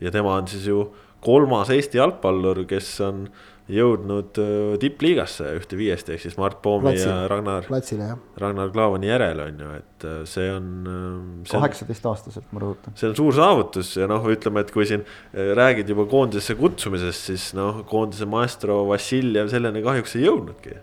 [0.01, 0.83] ja tema on siis ju
[1.27, 3.27] kolmas Eesti jalgpallur, kes on
[3.67, 7.67] jõudnud äh, tippliigasse ühte viiest, ehk siis Mart Poomi Platsi, ja Ragnar.
[7.67, 8.09] platsile.
[8.39, 10.69] Ragnar Klavani järel on ju, et äh, see on.
[10.87, 12.95] Äh, kaheksateistaastaselt, ma rõhutan.
[12.99, 15.03] see on suur saavutus ja noh, ütleme, et kui siin
[15.35, 20.79] räägid juba koondisesse kutsumisest, siis noh, koondise maestro Vassiljev selleni kahjuks ei jõudnudki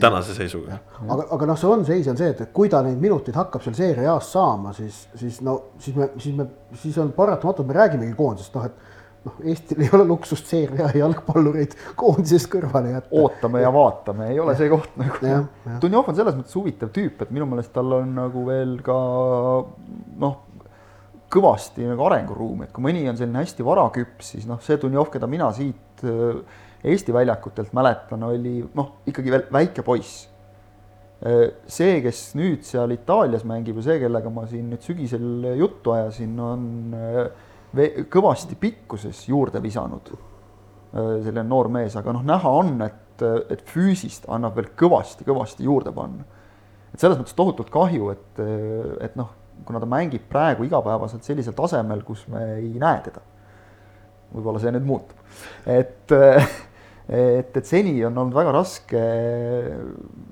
[0.00, 0.78] tänase seisuga.
[1.06, 3.76] aga, aga noh, see on, seis on see, et kui ta neid minuteid hakkab seal
[3.78, 6.48] Serie A-s saama, siis, siis no siis me, siis me,
[6.80, 8.92] siis on paratamatult, me räägimegi koondisest, noh et
[9.24, 13.12] noh, Eestil ei ole luksust seeria jalgpallureid koondisest kõrvale jätta.
[13.20, 15.44] ootame ja vaatame, ei ole see koht nagu.
[15.82, 18.98] Dunjov on selles mõttes huvitav tüüp, et minu meelest tal on nagu veel ka
[20.24, 20.36] noh,
[21.34, 25.30] kõvasti nagu arenguruumi, et kui mõni on selline hästi varaküps, siis noh, see Dunjov, keda
[25.30, 30.26] mina siit äh, Eesti väljakutelt mäletan, oli noh, ikkagi veel väike poiss.
[31.24, 35.94] Äh, see, kes nüüd seal Itaalias mängib ja see, kellega ma siin nüüd sügisel juttu
[35.96, 37.50] ajasin, on äh,
[38.10, 44.28] kõvasti pikkuses juurde visanud, äh, selline noor mees, aga noh, näha on, et, et füüsist
[44.32, 46.26] annab veel kõvasti-kõvasti juurde panna.
[46.94, 48.44] et selles mõttes tohutult kahju, et,
[49.02, 49.32] et noh,
[49.66, 53.22] kuna ta mängib praegu igapäevaselt sellisel tasemel, kus me ei näe teda.
[54.34, 55.18] võib-olla see nüüd muutub,
[55.66, 56.14] et
[57.08, 59.00] et, et seni on olnud väga raske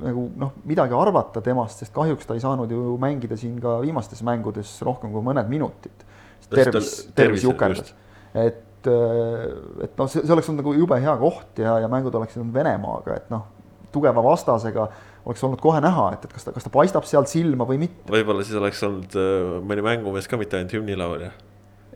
[0.01, 4.23] nagu noh, midagi arvata temast, sest kahjuks ta ei saanud ju mängida siin ka viimastes
[4.25, 6.07] mängudes rohkem kui mõned minutid
[6.55, 7.95] tervis, tervis jukerdas.
[8.35, 9.47] et, äh,
[9.87, 12.57] et noh, see, see oleks olnud nagu jube hea koht ja, ja mängud oleksid olnud
[12.57, 13.49] Venemaaga, et noh,
[13.93, 14.87] tugeva vastasega
[15.29, 18.07] oleks olnud kohe näha, et, et kas ta, kas ta paistab sealt silma või mitte.
[18.11, 21.33] võib-olla siis oleks olnud äh, mõni mängumees ka mitte ainult hümnilaulja.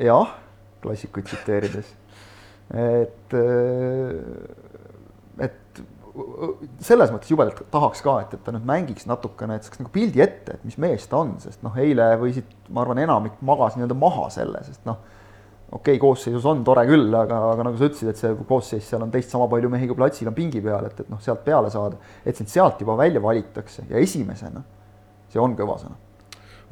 [0.06, 0.36] jah,
[0.84, 1.92] klassikuid tsiteerides,
[2.70, 4.65] et, äh, et
[6.84, 10.22] selles mõttes jubedalt tahaks ka, et, et ta nüüd mängiks natukene, et saaks nagu pildi
[10.24, 13.98] ette, et mis mees ta on, sest noh, eile võisid, ma arvan, enamik magas nii-öelda
[13.98, 15.02] maha selle, sest noh,
[15.66, 19.04] okei okay,, koosseisus on tore küll, aga, aga nagu sa ütlesid, et see koosseis seal
[19.04, 21.72] on teist sama palju mehi kui platsil on pingi peal, et, et noh, sealt peale
[21.74, 24.64] saada, et sind sealt juba välja valitakse ja esimesena,
[25.32, 26.05] see on kõva sõna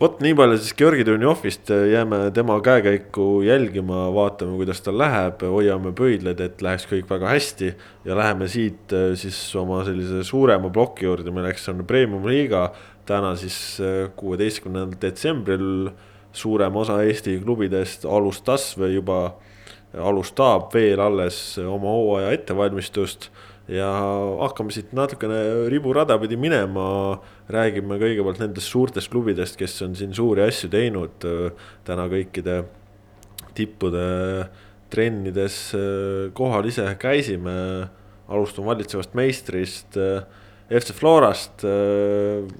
[0.01, 5.93] vot nii palju siis Georgi Dunjovist, jääme tema käekäiku jälgima, vaatame, kuidas tal läheb, hoiame
[5.95, 7.75] pöidlaid, et läheks kõik väga hästi.
[8.05, 12.73] ja läheme siit äh, siis oma sellise suurema ploki juurde, milleks on premium-liiga.
[13.07, 15.91] täna siis äh, kuueteistkümnendal detsembril
[16.33, 19.35] suurem osa Eesti klubidest alustas või juba
[19.95, 23.31] alustab veel alles oma hooaja ettevalmistust
[23.71, 23.89] ja
[24.43, 27.21] hakkame siit natukene riburada pidi minema.
[27.49, 31.25] räägime kõigepealt nendest suurtest klubidest, kes on siin suuri asju teinud
[31.85, 32.63] täna kõikide
[33.55, 34.49] tippude
[34.93, 35.59] trennides
[36.35, 37.89] kohal ise käisime.
[38.29, 39.97] alustame valitsevast meistrist
[40.69, 41.65] FC Florast.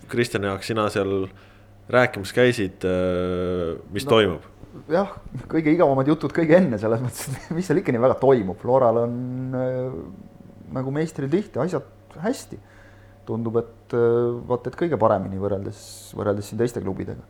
[0.09, 1.29] Kristjan Jaak, sina seal
[1.89, 2.85] rääkimas käisid,
[3.93, 4.51] mis no, toimub?
[4.91, 5.13] jah,
[5.49, 9.05] kõige igavamad jutud kõige enne selles mõttes, et mis seal ikka nii väga toimub, Floral
[9.05, 9.19] on
[10.75, 11.87] nagu meistril tihti asjad
[12.23, 12.61] hästi.
[13.25, 15.79] tundub, et äh, vaata, et kõige paremini võrreldes,
[16.17, 17.25] võrreldes siin teiste klubidega.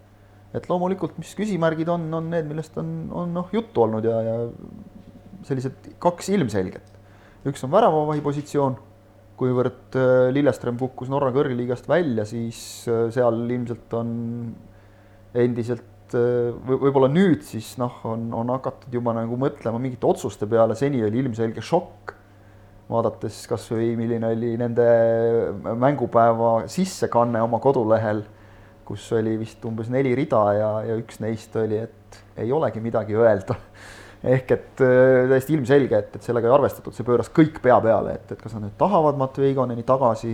[0.55, 4.35] et loomulikult, mis küsimärgid on, on need, millest on, on noh, juttu olnud ja, ja
[5.47, 6.91] sellised kaks ilmselget.
[7.47, 8.77] üks on väravavahi positsioon,
[9.39, 14.15] kuivõrd äh, Lilleström kukkus Norra kõrgliigast välja, siis äh, seal ilmselt on
[15.35, 20.77] endiselt või võib-olla nüüd siis noh, on, on hakatud juba nagu mõtlema mingite otsuste peale,
[20.79, 22.15] seni oli ilmselge šokk.
[22.91, 24.87] Vaadates kasvõi milline oli nende
[25.81, 28.23] mängupäeva sissekanne oma kodulehel,
[28.85, 33.17] kus oli vist umbes neli rida ja, ja üks neist oli, et ei olegi midagi
[33.17, 33.57] öelda.
[34.25, 38.15] Ehk et äh, täiesti ilmselge, et, et sellega ei arvestatud, see pööras kõik pea peale,
[38.17, 40.33] et, et kas nad nüüd tahavad Matvei Igoneni tagasi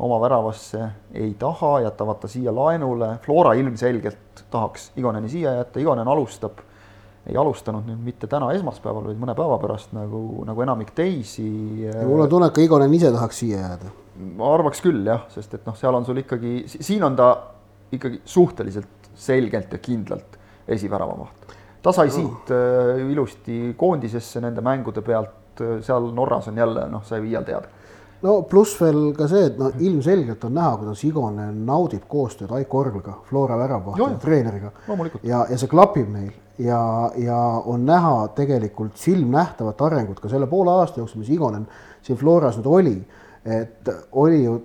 [0.00, 6.08] oma väravasse, ei taha, jätavad ta siia laenule, Flora ilmselgelt tahaks Igoneni siia jätta, Igonen
[6.08, 6.64] alustab,
[7.26, 11.48] ei alustanud nüüd mitte täna esmaspäeval, vaid mõne päeva pärast nagu, nagu enamik teisi.
[12.06, 13.92] mul on tunne, et ka Igonen ise tahaks siia jääda.
[14.36, 17.30] ma arvaks küll jah, sest et noh, seal on sul ikkagi, siin on ta
[17.92, 21.46] ikkagi suhteliselt selgelt ja kindlalt esiväravamaht
[21.86, 27.04] ta sai siit äh, ilusti koondisesse nende mängude pealt, äh, seal Norras on jälle noh,
[27.06, 27.68] sai viial teada.
[28.22, 32.80] no pluss veel ka see, et no ilmselgelt on näha, kuidas Igonen naudib koostööd Aiko
[32.80, 34.72] Orgliga, Flora väravahti treeneriga.
[35.22, 40.70] ja, ja see klapib neil ja, ja on näha tegelikult silmnähtavat arengut ka selle poole
[40.70, 41.66] aasta jooksul, mis Igonen
[42.02, 42.96] siin Floras nüüd oli,
[43.44, 44.56] et oli ju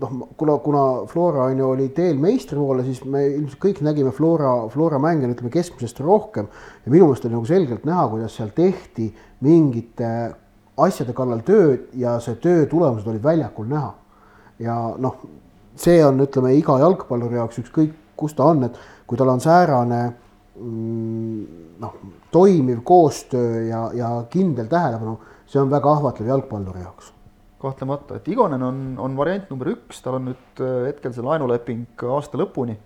[0.00, 4.12] noh, kuna, kuna Flora on ju oli teel meistri poole, siis me ilmselt kõik nägime
[4.14, 6.48] Flora, Flora mänge ütleme keskmisest rohkem
[6.84, 9.08] ja minu meelest oli nagu selgelt näha, kuidas seal tehti
[9.46, 10.12] mingite
[10.78, 13.94] asjade kallal tööd ja see töö tulemused olid väljakul näha.
[14.58, 15.18] ja noh,
[15.78, 20.00] see on, ütleme iga jalgpalluri jaoks ükskõik, kus ta on, et kui tal on säärane
[20.06, 20.27] mm,
[20.58, 22.00] noh,
[22.34, 27.14] toimiv koostöö ja, ja kindel tähelepanu, see on väga ahvatlev jalgpalluri jaoks
[27.58, 32.06] kahtlemata, et Igonen on, on variant number üks, tal on nüüd äh, hetkel see laenuleping
[32.14, 32.76] aasta lõpuni.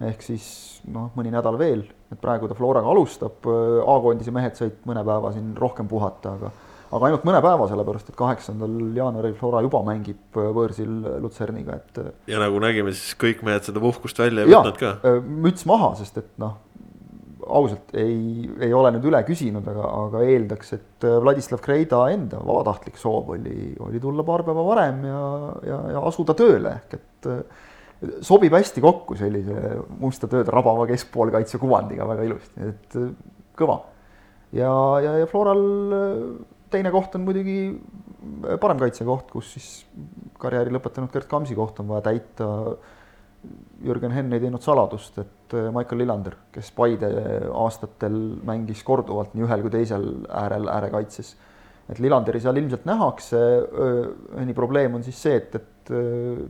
[0.00, 0.44] ehk siis
[0.88, 5.32] noh, mõni nädal veel, et praegu ta Floraga alustab, äh, A-koondise mehed said mõne päeva
[5.36, 6.52] siin rohkem puhata, aga
[6.90, 12.00] aga ainult mõne päeva, sellepärast et kaheksandal jaanuaril Flora juba mängib äh, võõrsil Lutserniga, et.
[12.32, 14.96] ja nagu nägime, siis kõik mehed seda puhkust välja ei võtnud ka.
[15.20, 16.56] müts maha, sest et noh,
[17.58, 22.42] ausalt ei, ei ole nüüd üle küsinud, aga, aga eeldaks, et äh, Vladislav Kreida enda
[22.44, 25.24] vabatahtlik soov oli, oli tulla paar päeva varem ja,
[25.66, 27.42] ja, ja asuda tööle ehk et äh,
[28.24, 33.10] sobib hästi kokku sellise musta tööd rabava keskpoolkaitse kuvandiga väga ilusti, et äh,
[33.58, 33.80] kõva.
[34.56, 34.72] ja,
[35.04, 35.66] ja, ja Floral
[36.70, 37.58] teine koht on muidugi
[38.62, 39.68] parem kaitsekoht, kus siis
[40.40, 42.48] karjääri lõpetanud Gerd Kamsi koht on vaja täita
[43.84, 47.10] Jürgen Henn ei teinud saladust, et äh, Michael Lillander, kes Paide
[47.56, 51.34] aastatel mängis korduvalt nii ühel kui teisel äärel äärekaitses,
[51.90, 53.38] et Lillanderi seal ilmselt nähakse,
[54.36, 55.94] Henni probleem on siis see, et, et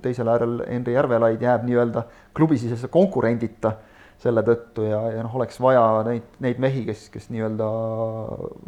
[0.05, 2.03] teisel äärel Henri Järvelaid jääb nii-öelda
[2.37, 3.72] klubisisese konkurendita
[4.20, 7.68] selle tõttu ja, ja noh, oleks vaja neid, neid mehi, kes, kes nii-öelda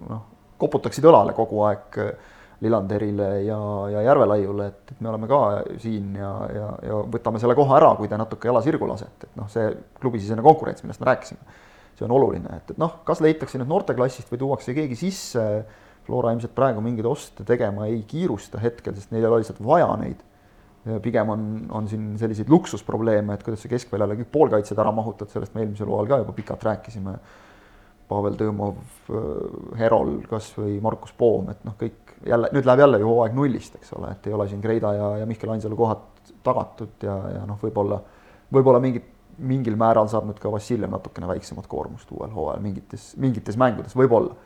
[0.08, 0.22] noh,
[0.62, 1.98] koputaksid õlale kogu aeg
[2.62, 3.58] Lillanderile ja,
[3.90, 5.40] ja Järvelaiule, et, et me oleme ka
[5.82, 9.38] siin ja, ja, ja võtame selle koha ära, kui te natuke jala sirgu lasete, et
[9.40, 9.66] noh, see
[10.00, 11.56] klubisisene konkurents, millest me rääkisime,
[11.98, 15.46] see on oluline, et, et noh, kas leitakse nüüd noorteklassist või tuuakse keegi sisse,
[16.06, 19.90] Flora ilmselt praegu mingeid oste tegema ei kiirusta hetkel, sest neil ei ole lihtsalt vaja
[20.00, 20.22] neid.
[21.02, 25.54] pigem on, on siin selliseid luksusprobleeme, et kuidas sa keskväljale kõik poolkaitsjad ära mahutad, sellest
[25.54, 27.14] me eelmisel hooajal ka juba pikalt rääkisime.
[28.10, 28.80] Pavel Tõmov,
[29.78, 33.76] Herol kas või Markus Poom, et noh, kõik jälle, nüüd läheb jälle ju hooaeg nullist,
[33.78, 37.42] eks ole, et ei ole siin Kreida ja, ja Mihkel Ainsalu kohad tagatud ja, ja
[37.48, 37.98] noh, võib-olla,
[38.52, 39.08] võib-olla mingit,
[39.42, 44.36] mingil määral saab nüüd ka Vassiljev natukene väiksemat koormust uuel hooajal mingites, mingites mängudes, võib-olla.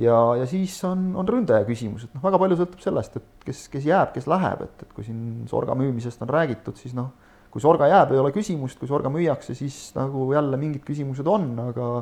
[0.00, 3.64] ja, ja siis on, on ründaja küsimus, et noh, väga palju sõltub sellest, et kes,
[3.72, 7.10] kes jääb, kes läheb, et, et kui siin Sorga müümisest on räägitud, siis noh,
[7.50, 11.50] kui Sorga jääb, ei ole küsimust, kui Sorga müüakse, siis nagu jälle mingid küsimused on,
[11.70, 11.92] aga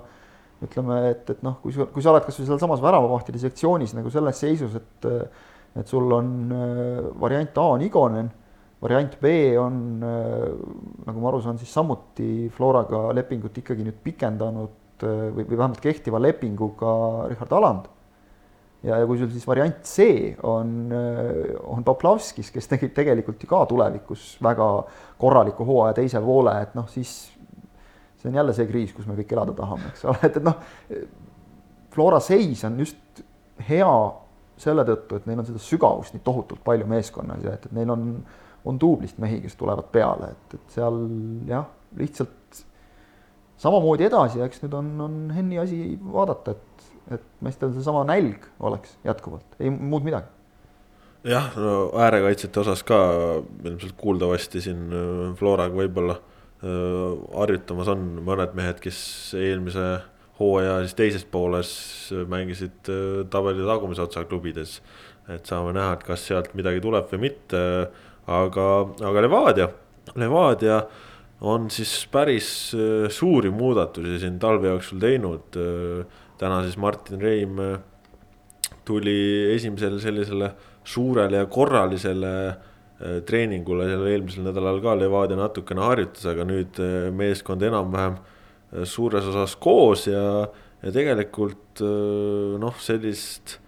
[0.65, 4.41] ütleme, et, et noh, kui sa, kui sa oled kasvõi sealsamas väravavahtide sektsioonis nagu selles
[4.41, 5.11] seisus, et
[5.77, 8.31] et sul on äh, variant A on Igonen,
[8.83, 10.47] variant B on äh,
[11.07, 15.83] nagu ma aru saan, siis samuti Floraga lepingut ikkagi nüüd pikendanud äh, või, või vähemalt
[15.85, 16.95] kehtiva lepinguga
[17.33, 17.93] Richard Aland.
[18.87, 20.93] ja, ja kui sul siis variant C on,
[21.67, 24.69] on Poplavskis, kes tegi tegelikult ju ka tulevikus väga
[25.19, 27.36] korraliku hooaja teise poole, et noh, siis
[28.21, 30.61] see on jälle see kriis, kus me kõik elada tahame, eks ole, et, et noh,
[31.97, 33.23] Flora seis on just
[33.69, 33.93] hea
[34.61, 37.93] selle tõttu, et neil on seda sügavust nii tohutult palju meeskonnas ja et, et neil
[37.93, 38.07] on,
[38.69, 41.03] on duublist mehi, kes tulevad peale, et, et seal
[41.49, 42.63] jah, lihtsalt
[43.61, 48.49] samamoodi edasi ja eks nüüd on, on Henni asi vaadata, et, et meestel seesama nälg
[48.65, 50.33] oleks jätkuvalt, ei muud midagi.
[51.27, 52.97] Jah, no äärekaitsjate osas ka
[53.67, 54.85] ilmselt kuuldavasti siin
[55.37, 58.99] Floraga võib-olla Äh, harjutamas on mõned mehed, kes
[59.37, 59.87] eelmise
[60.39, 61.71] hooaja siis teises pooles
[62.29, 64.81] mängisid äh, tabeli tagumise otsa klubides.
[65.29, 67.61] et saame näha, et kas sealt midagi tuleb või mitte,
[68.31, 68.67] aga,
[69.09, 69.67] aga Levadia,
[70.15, 70.77] Levadia
[71.41, 75.61] on siis päris äh, suuri muudatusi siin talve jooksul teinud.
[76.39, 77.61] täna siis Martin Reim
[78.85, 80.51] tuli esimesele sellisele
[80.85, 82.33] suurele ja korralisele
[82.99, 86.79] treeningule seal eelmisel nädalal ka Levadia natukene harjutas, aga nüüd
[87.13, 88.17] meeskond enam-vähem
[88.89, 90.47] suures osas koos ja,
[90.81, 93.59] ja tegelikult noh, sellist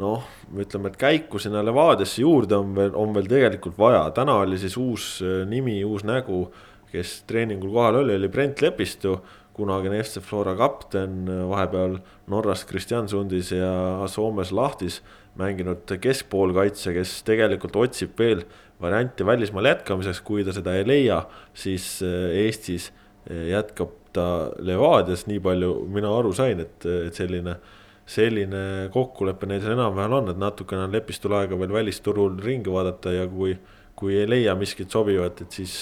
[0.00, 0.24] noh,
[0.56, 4.76] ütleme, et käiku sinna Levadiasse juurde on veel, on veel tegelikult vaja, täna oli siis
[4.80, 6.46] uus äh, nimi, uus nägu,
[6.92, 9.16] kes treeningul kohal oli, oli Brent Lepistu,
[9.56, 11.96] kunagine FC Flora kapten, vahepeal
[12.28, 15.00] Norras Kristjansundis ja Soomes Lahtis
[15.38, 18.44] mänginud keskpoolkaitse, kes tegelikult otsib veel
[18.80, 21.22] varianti välismaal jätkamiseks, kui ta seda ei leia,
[21.56, 22.90] siis äh, Eestis
[23.30, 27.58] äh, jätkab ta Levadias, nii palju mina aru sain, et, et selline
[28.06, 33.12] selline kokkulepe neil seal enam-vähem on, et natukene on lepistul aega veel välisturul ringi vaadata
[33.16, 33.56] ja kui,
[33.98, 35.74] kui ei leia miskit sobivat, et siis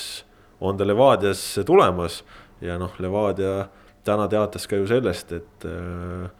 [0.65, 2.23] on ta Levadiasse tulemas.
[2.65, 3.67] ja noh, Levadia
[4.05, 6.31] täna teatas ka ju sellest, et äh,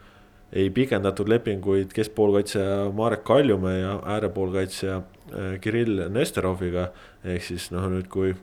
[0.53, 6.91] ei pikendatud lepinguid keskpoolkaitsja Marek Kaljumäe ja äärepoolkaitsja äh, Kirill Nestoroviga.
[7.23, 8.35] ehk siis noh, nüüd kui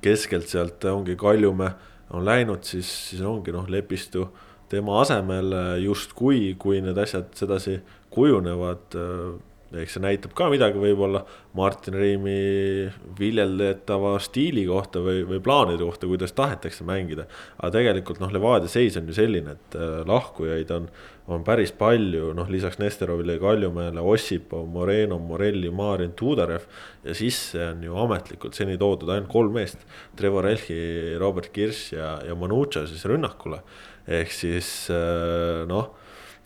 [0.00, 1.70] keskelt sealt ongi Kaljumäe
[2.10, 4.28] on läinud, siis, siis ongi noh, Lepistu
[4.68, 7.78] tema asemel äh, justkui, kui need asjad sedasi
[8.14, 9.34] kujunevad, äh,
[9.76, 11.20] eks see näitab ka midagi võib-olla
[11.56, 17.26] Martin Reimi viljeldetava stiili kohta või, või plaanide kohta, kuidas tahetakse mängida.
[17.58, 20.88] aga tegelikult noh, Levadia seis on ju selline, et äh, lahkujaid on,
[21.28, 26.64] on päris palju, noh lisaks Nesterovile ja Kaljumäele, Ossipov, Moreno, Morelli, Marin, Tuudarev.
[27.04, 29.84] ja sisse on ju ametlikult seni toodud ainult kolm meest,
[30.16, 30.80] Trevor Elchi,
[31.20, 33.60] Robert Kirš ja, ja Manucha siis rünnakule
[34.08, 35.92] ehk siis äh, noh,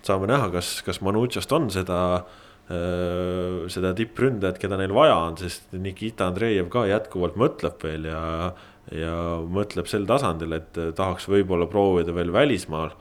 [0.03, 5.75] saame näha, kas, kas Manucciast on seda äh, seda tippründajat, keda neil vaja on, sest
[5.77, 8.53] Nikita Andreev ka jätkuvalt mõtleb veel ja,
[8.97, 12.95] ja mõtleb sel tasandil, et tahaks võib-olla proovida veel välismaal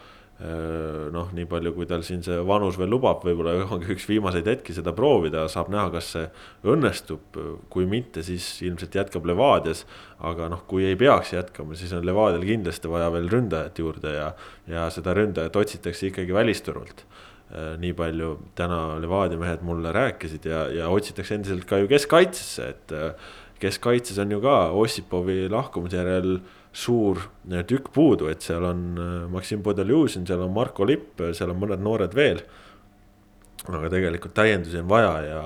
[1.13, 4.73] noh, nii palju, kui tal siin see vanus veel lubab, võib-olla ongi üks viimaseid hetki
[4.73, 6.25] seda proovida, saab näha, kas see
[6.71, 7.37] õnnestub.
[7.69, 9.85] kui mitte, siis ilmselt jätkab Levadias.
[10.19, 14.33] aga noh, kui ei peaks jätkama, siis on Levadial kindlasti vaja veel ründajat juurde ja,
[14.67, 17.05] ja seda ründajat otsitakse ikkagi välisturult
[17.51, 22.95] nii palju täna Levadia mehed mulle rääkisid ja, ja otsitakse endiselt ka ju keskkaitsesse, et
[22.95, 27.19] äh, keskkaitses on ju ka Ossipovi lahkumise järel äh, suur
[27.67, 31.83] tükk puudu, et seal on äh, Maksim Podoljuzin, seal on Marko Lipp, seal on mõned
[31.83, 32.41] noored veel.
[33.67, 35.41] aga tegelikult täiendusi on vaja ja,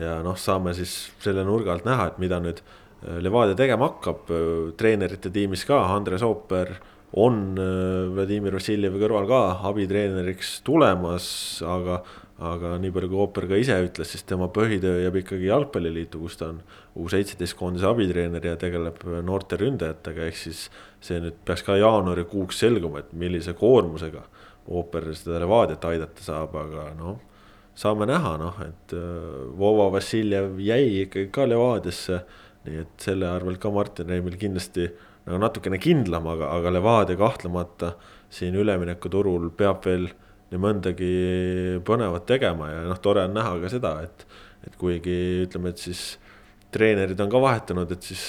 [0.00, 4.30] ja noh, saame siis selle nurga alt näha, et mida nüüd äh, Levadia tegema hakkab.
[4.78, 6.76] treenerite tiimis ka, Andres Ooper
[7.12, 11.26] on äh, Vladimir Vassiljevi kõrval ka abitreeneriks tulemas,
[11.66, 12.02] aga
[12.42, 16.38] aga nii palju, kui Ooper ka ise ütles, siis tema põhitöö jääb ikkagi jalgpalliliitu, kus
[16.40, 16.56] ta on
[16.98, 20.64] U17 koondise abitreener ja tegeleb noorte ründajatega, ehk siis
[21.04, 24.24] see nüüd peaks ka jaanuarikuuks selguma, et millise koormusega
[24.72, 27.20] Ooper seda Levadiat aidata saab, aga noh,
[27.78, 32.22] saame näha, noh, et äh, Vova Vassiljev jäi ikkagi ka Levadiasse,
[32.66, 34.90] nii et selle arvelt ka Martin Reimil kindlasti
[35.26, 37.94] nagu natukene kindlam, aga, aga Levadia kahtlemata
[38.32, 40.08] siin üleminekuturul peab veel
[40.52, 41.12] nii mõndagi
[41.86, 44.26] põnevat tegema ja noh, tore on näha ka seda, et,
[44.66, 46.02] et kuigi ütleme, et siis
[46.72, 48.24] treenerid on ka vahetunud, et siis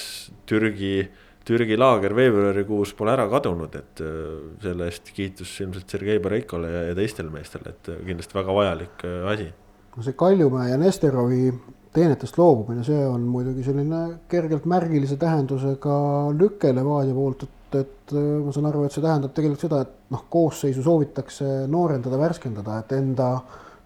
[0.48, 0.96] Türgi,
[1.44, 6.82] Türgi laager veebruarikuus pole ära kadunud, et äh, selle eest kiitus ilmselt Sergei Bareikole ja,
[6.90, 9.48] ja teistele meestele, et kindlasti väga vajalik äh, asi.
[9.96, 11.52] no see Kaljumäe ja Nesterovi
[11.94, 15.98] teenetest loobumine, see on muidugi selline kergelt märgilise tähendusega
[16.34, 20.14] lüke Levadia poolt, et et äh, ma saan aru, et see tähendab tegelikult seda, et
[20.14, 23.28] noh, koosseisu soovitakse noorendada, värskendada, et enda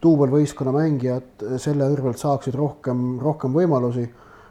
[0.02, 4.06] duubelvõistkonna mängijad selle kõrvalt saaksid rohkem, rohkem võimalusi.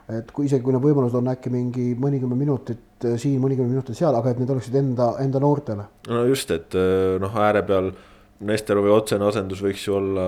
[0.08, 4.16] et kui isegi, kui need võimalused on äkki mingi mõnikümmend minutit siin, mõnikümmend minutit seal,
[4.16, 5.88] aga et need oleksid enda, enda noortele.
[6.08, 7.92] no just, et äh, noh, ääre peal
[8.38, 10.24] Nesterovi otsene asendus võiks ju olla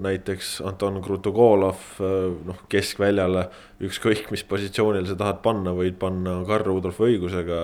[0.00, 1.98] näiteks Anton Krutugolov,
[2.48, 3.42] noh keskväljale.
[3.84, 7.58] ükskõik, mis positsioonil sa tahad panna, võid panna Karl Rudolf õigusega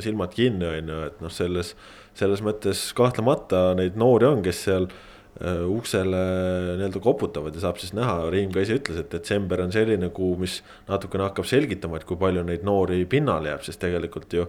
[0.00, 1.74] silmad kinni, on ju, et noh, selles.
[2.16, 6.24] selles mõttes kahtlemata neid noori on, kes seal uh, uksele
[6.80, 10.34] nii-öelda koputavad ja saab siis näha, Riim ka ise ütles, et detsember on selline kuu,
[10.40, 14.48] mis natukene hakkab selgitama, et kui palju neid noori pinnale jääb, sest tegelikult ju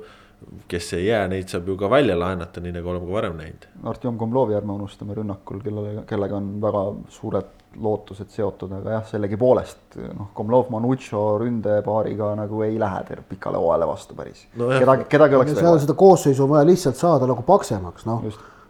[0.67, 3.65] kes ei jää, neid saab ju ka välja laenata, nii nagu oleme ka varem näinud.
[3.91, 6.83] Artjom Komlovi ärme unustame rünnakul, kellele, kellega on väga
[7.13, 13.61] suured lootused seotud, aga jah, sellegipoolest noh, Komlov Manucho ründepaariga nagu ei lähe terve pikale
[13.61, 14.67] hooajale vastu päris no.
[14.75, 18.25] kedagi, kedagi oleks seal seda koosseisu on vaja lihtsalt saada nagu paksemaks, noh.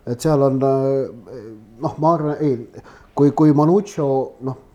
[0.05, 2.83] et seal on noh, ma arvan, ei,
[3.17, 4.11] kui, kui Manucho
[4.45, 4.67] noh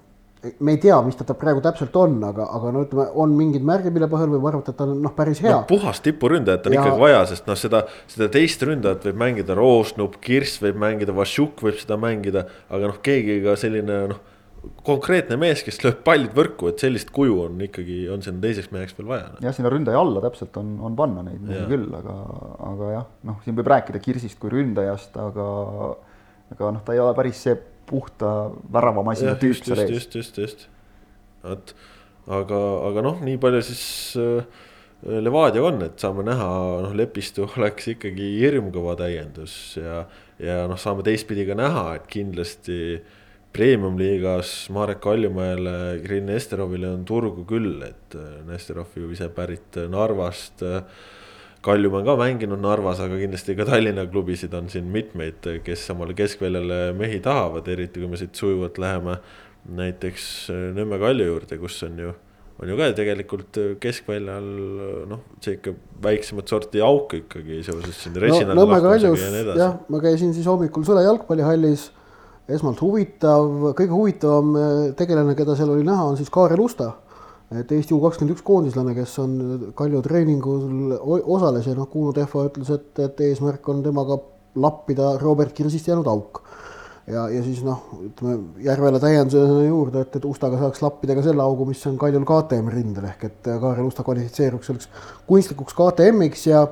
[0.60, 3.64] me ei tea, mis ta, ta praegu täpselt on, aga, aga no ütleme, on mingid
[3.66, 5.64] märgid, mille põhjal võib arvata, et ta on noh, päris hea no,.
[5.68, 7.82] puhast tipuründajat on Ja- ikkagi vaja, sest noh, seda,
[8.12, 12.98] seda teist ründajat võib mängida Roosnup, Kirss võib mängida, Vašjuk võib seda mängida, aga noh,
[13.04, 14.24] keegi ka selline noh,
[14.86, 18.96] konkreetne mees, kes lööb pallid võrku, et sellist kuju on ikkagi, on sinna teiseks meheks
[18.98, 19.30] veel vaja.
[19.44, 21.68] jah, sinna ründaja alla täpselt on, on panna neid Jaa.
[21.70, 22.16] küll, aga,
[22.72, 25.46] aga jah, noh, siin võib rääkida Kirsist kui ründajast, aga
[26.54, 27.56] aga noh, ta ei ole päris see
[27.88, 28.32] puhta
[28.72, 29.92] väravamasina tüüp seal ees.
[29.94, 30.64] just, just, just.
[31.46, 31.74] vot,
[32.26, 33.84] aga, aga noh, nii palju siis
[34.20, 34.64] äh,
[35.06, 36.48] Levadiaga on, et saame näha,
[36.86, 40.02] noh, Lepistu oleks ikkagi hirmkõva täiendus ja,
[40.42, 42.80] ja noh, saame teistpidi ka näha, et kindlasti
[43.56, 49.88] premium-liigas Marek Kaljumäele, Kirill Nesterovile on turgu küll, et äh, Nesterov ju ise pärit äh,
[49.92, 50.64] Narvast.
[51.66, 56.14] Kaljumaa on ka mänginud Narvas, aga kindlasti ka Tallinna klubisid on siin mitmeid, kes omale
[56.18, 59.18] keskväljale mehi tahavad, eriti kui me siit sujuvalt läheme
[59.80, 62.12] näiteks äh, Nõmme Kalju juurde, kus on ju,
[62.62, 64.46] on ju ka tegelikult äh, keskväljal
[65.10, 65.74] noh, see ikka
[66.06, 70.46] väiksemat sorti auk ikkagi seoses siin no Reginaldi Nõmme Kaljus ja jah ma käisin siis
[70.46, 71.90] hommikul Sõle jalgpallihallis.
[72.46, 74.52] esmalt huvitav, kõige huvitavam
[74.94, 76.92] tegelane, keda seal oli näha, on siis Kaarel Usta.
[77.54, 79.34] Et Eesti U kakskümmend üks koondislane, kes on
[79.78, 84.18] Kalju treeningul osales ja noh, Kuno Tehva ütles, et, et eesmärk on temaga
[84.58, 86.42] lappida Robert Kirsist jäänud auk.
[87.06, 91.44] ja, ja siis noh, ütleme Järvele täiendusena juurde, et, et Ustaga saaks lappida ka selle
[91.44, 94.90] augu, mis on Kaljul KTM rindel ehk et Kaarel Usta kvalifitseeruks selleks
[95.28, 96.66] kunstlikuks KTM-iks ja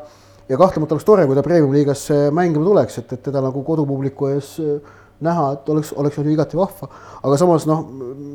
[0.49, 4.51] ja kahtlemata oleks tore, kui ta premium-liigasse mängima tuleks, et, et teda nagu kodupubliku ees
[4.61, 4.93] äh,
[5.25, 6.89] näha, et oleks, oleks on ju igati vahva.
[7.23, 7.85] aga samas noh,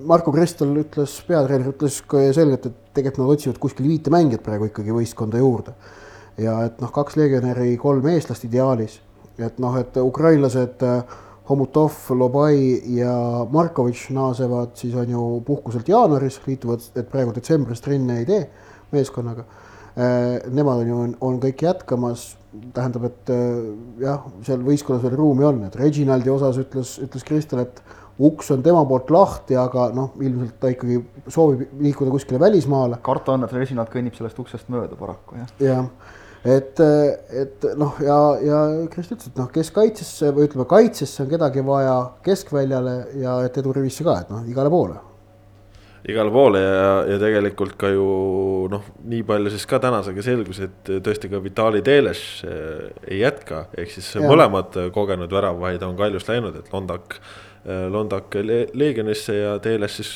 [0.09, 2.01] Marko Kristel ütles, peatreener ütles
[2.36, 5.73] selgelt, et tegelikult nad otsivad kuskil viite mängijat praegu ikkagi võistkonda juurde.
[6.38, 8.99] ja et noh, kaks legionäri, kolm eestlast ideaalis,
[9.38, 11.17] et noh, et ukrainlased äh,
[11.49, 13.13] Homutov, Lobai ja
[13.49, 18.43] Markovitš naasevad siis on ju puhkuselt jaanuaris, liituvad, et praegu detsembris trenne ei tee
[18.93, 19.47] meeskonnaga
[20.51, 22.34] Nemad on ju, on kõik jätkamas,
[22.73, 23.57] tähendab, et äh,
[24.01, 27.81] jah, seal võistkonnas veel ruumi on, et Reginaldi osas ütles, ütles Kristel, et
[28.19, 30.99] uks on tema poolt lahti, aga noh, ilmselt ta ikkagi
[31.31, 32.99] soovib liikuda kuskile välismaale.
[33.05, 35.53] karta on, et Reginald kõnnib sellest uksest mööda paraku jah.
[35.63, 36.81] jah, et,
[37.43, 41.99] et noh, ja, ja Krist ütles, et noh, keskkaitsesse või ütleme, kaitsesse on kedagi vaja
[42.25, 44.99] keskväljale ja et edurivisse ka, et noh, igale poole
[46.07, 48.07] igale poole ja, ja tegelikult ka ju
[48.71, 53.65] noh, nii palju siis ka tänasega selgus, et tõesti ka Vitali Teles eh, ei jätka,
[53.77, 54.23] ehk siis ja.
[54.23, 57.19] Mõlemad kogenud väravahid on Kaljust läinud, et Londak,
[57.65, 60.13] Londak Le Leegionisse ja Teles siis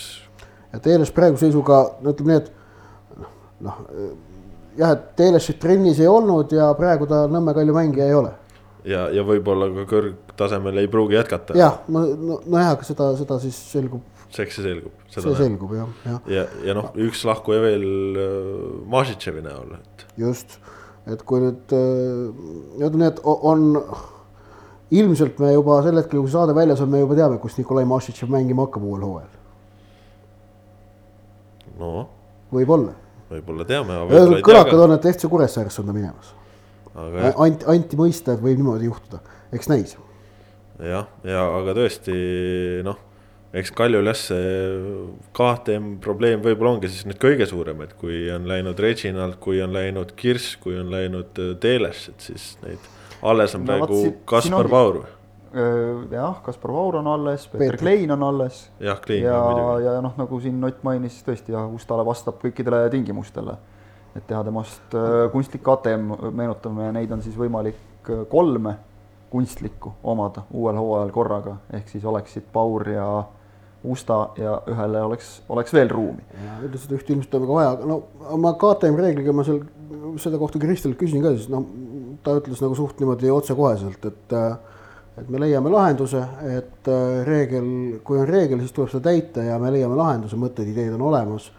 [0.73, 3.25] ja Teeles praeguse seisuga, no ütleme nii, et
[3.63, 3.81] noh,
[4.77, 8.33] jah, et Teelesit trennis ei olnud ja praegu ta Nõmme Kalju mängija ei ole.
[8.89, 11.57] ja, ja võib-olla ka kõrgtasemel ei pruugi jätkata.
[11.57, 14.01] jah, ma no, nojah, aga seda, seda siis selgub,
[14.39, 15.03] eks see selgub.
[15.13, 16.31] see selgub jah, jah.
[16.31, 17.85] ja, ja noh, üks lahkuja veel
[18.17, 18.31] äh,
[18.93, 20.07] Mažitševi näol, et.
[20.19, 20.57] just,
[21.09, 22.25] et kui nüüd äh,
[22.79, 23.69] ütleme nii, et on
[24.93, 27.85] ilmselt me juba sel hetkel, kui see saade väljas on, me juba teame, kus Nikolai
[27.89, 29.39] Mašitšev mängima hakkab uuel hooajal,
[31.81, 31.93] no
[32.53, 32.97] võib-olla.
[33.31, 33.99] võib-olla teame.
[34.45, 34.81] kõlakad ka.
[34.87, 36.33] on, et FC Kuressaaresse on ta minemas.
[36.93, 39.23] aga anti, anti mõista, et võib niimoodi juhtuda,
[39.53, 39.97] eks näis.
[40.79, 42.15] jah, ja aga tõesti
[42.85, 43.01] noh,
[43.53, 44.53] eks Kaljul jah, see
[45.37, 49.73] KTM probleem võib-olla ongi siis nüüd kõige suurem, et kui on läinud Reginald, kui on
[49.75, 52.79] läinud Kirss, kui on läinud äh, Teles, et siis neid
[53.23, 55.03] alles on No praegu siin- siin Kaspar ongi- Paur.
[56.11, 57.77] jah, Kaspar Vaur on alles, Peeter.
[57.77, 59.85] Klein on alles jah, Klein ja, muidugi.
[59.85, 63.57] ja noh, nagu siin Ott mainis, tõesti jah, Ustale vastab kõikidele tingimustele.
[64.15, 67.77] et teha temast äh, kunstlik KTM, meenutame, neid on siis võimalik
[68.09, 68.75] äh, kolme
[69.33, 73.23] kunstlikku omada uuel hooajal korraga, ehk siis oleksid Paur ja
[73.83, 76.23] Usta ja ühele oleks, oleks veel ruumi.
[76.45, 77.97] ja ütles, et üht ilmselt on väga vaja, no
[78.39, 79.59] ma KTM reegliga ma seal
[80.23, 81.65] selle kohta Kristelt küsisin ka, siis noh,
[82.23, 84.37] ta ütles nagu suht niimoodi otsekoheselt, et
[85.13, 87.67] et me leiame lahenduse, et äh, reegel,
[88.05, 91.51] kui on reegel, siis tuleb seda täita ja me leiame lahenduse, mõtted, ideed on olemas.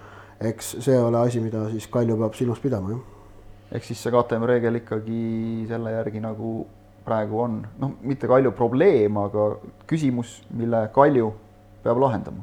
[0.44, 3.76] eks see ole asi, mida siis Kalju peab silmas pidama, jah.
[3.78, 5.20] ehk siis see KTM reegel ikkagi
[5.68, 6.64] selle järgi nagu
[7.06, 9.52] praegu on, noh, mitte Kalju probleem, aga
[9.86, 11.30] küsimus, mille Kalju
[11.84, 12.42] peab lahendama.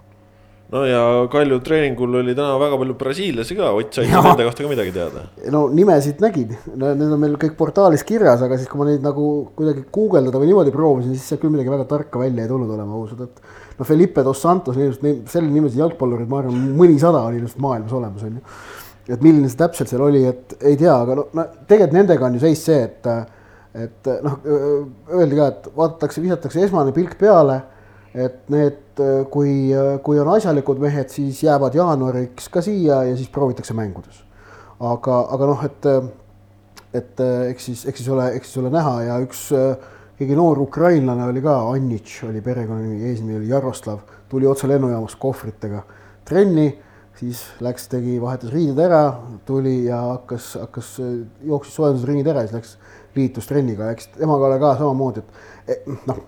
[0.72, 4.70] no ja Kalju treeningul oli täna väga palju brasiillasi ka, Ott sai nende kohta ka
[4.70, 5.26] midagi teada.
[5.52, 9.26] no nimesid nägin, need on meil kõik portaalis kirjas, aga siis, kui ma neid nagu
[9.58, 12.96] kuidagi guugeldada või niimoodi proovisin, siis sealt küll midagi väga tarka välja ei tulnud, olema
[13.02, 17.62] ausad, et no Felipe dos Santos, ilmselt selle nimelisi jalgpallureid, ma arvan, mõnisada on ilmselt
[17.66, 18.48] maailmas olemas, on ju.
[19.12, 22.38] et milline see täpselt seal oli, et ei tea, aga no, no tegelikult nendega on
[22.38, 23.14] ju seis see, et
[23.72, 24.34] et noh,
[25.16, 27.62] öeldi ka, et vaadatakse, visatakse esmane pilk peale,
[28.14, 29.00] et need,
[29.32, 29.72] kui,
[30.04, 34.24] kui on asjalikud mehed, siis jäävad jaanuariks ka siia ja siis proovitakse mängudes.
[34.80, 35.88] aga, aga noh, et,
[36.94, 39.48] et eks siis, eks siis ole, eks siis ole näha ja üks
[40.22, 45.82] keegi noor ukrainlane oli ka, Annitš oli perekonnanimi, eesnimi oli Jaroslav, tuli otse lennujaamast kohvritega
[46.28, 46.68] trenni,
[47.18, 49.02] siis läks, tegi, vahetas riided ära,
[49.48, 50.92] tuli ja hakkas, hakkas,
[51.48, 52.76] jooksis soojendusringid ära ja siis läks,
[53.16, 55.26] liitus trenniga, eks temaga oli ka samamoodi,
[55.66, 56.22] et e, noh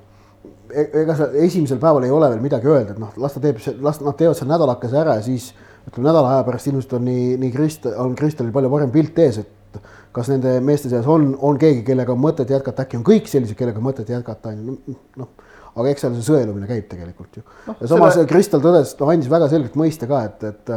[0.73, 3.99] ega sa esimesel päeval ei ole veel midagi öelda, et noh, las ta teeb, las
[4.01, 5.51] nad teevad seal nädalakese ära ja siis
[5.87, 9.41] ütleme nädala aja pärast ilmselt on nii, nii Krist-, on Kristelil palju parem pilt ees,
[9.43, 9.79] et
[10.13, 13.57] kas nende meeste seas on, on keegi, kellega on mõtet jätkata, äkki on kõik sellised,
[13.59, 15.31] kellega on mõtet jätkata, on ju, noh.
[15.73, 17.77] aga eks seal see sõelumine käib tegelikult ju no,.
[17.79, 18.29] ja samas selle...
[18.29, 20.73] Kristel tõdes, noh, andis väga selgelt mõista ka, et, et,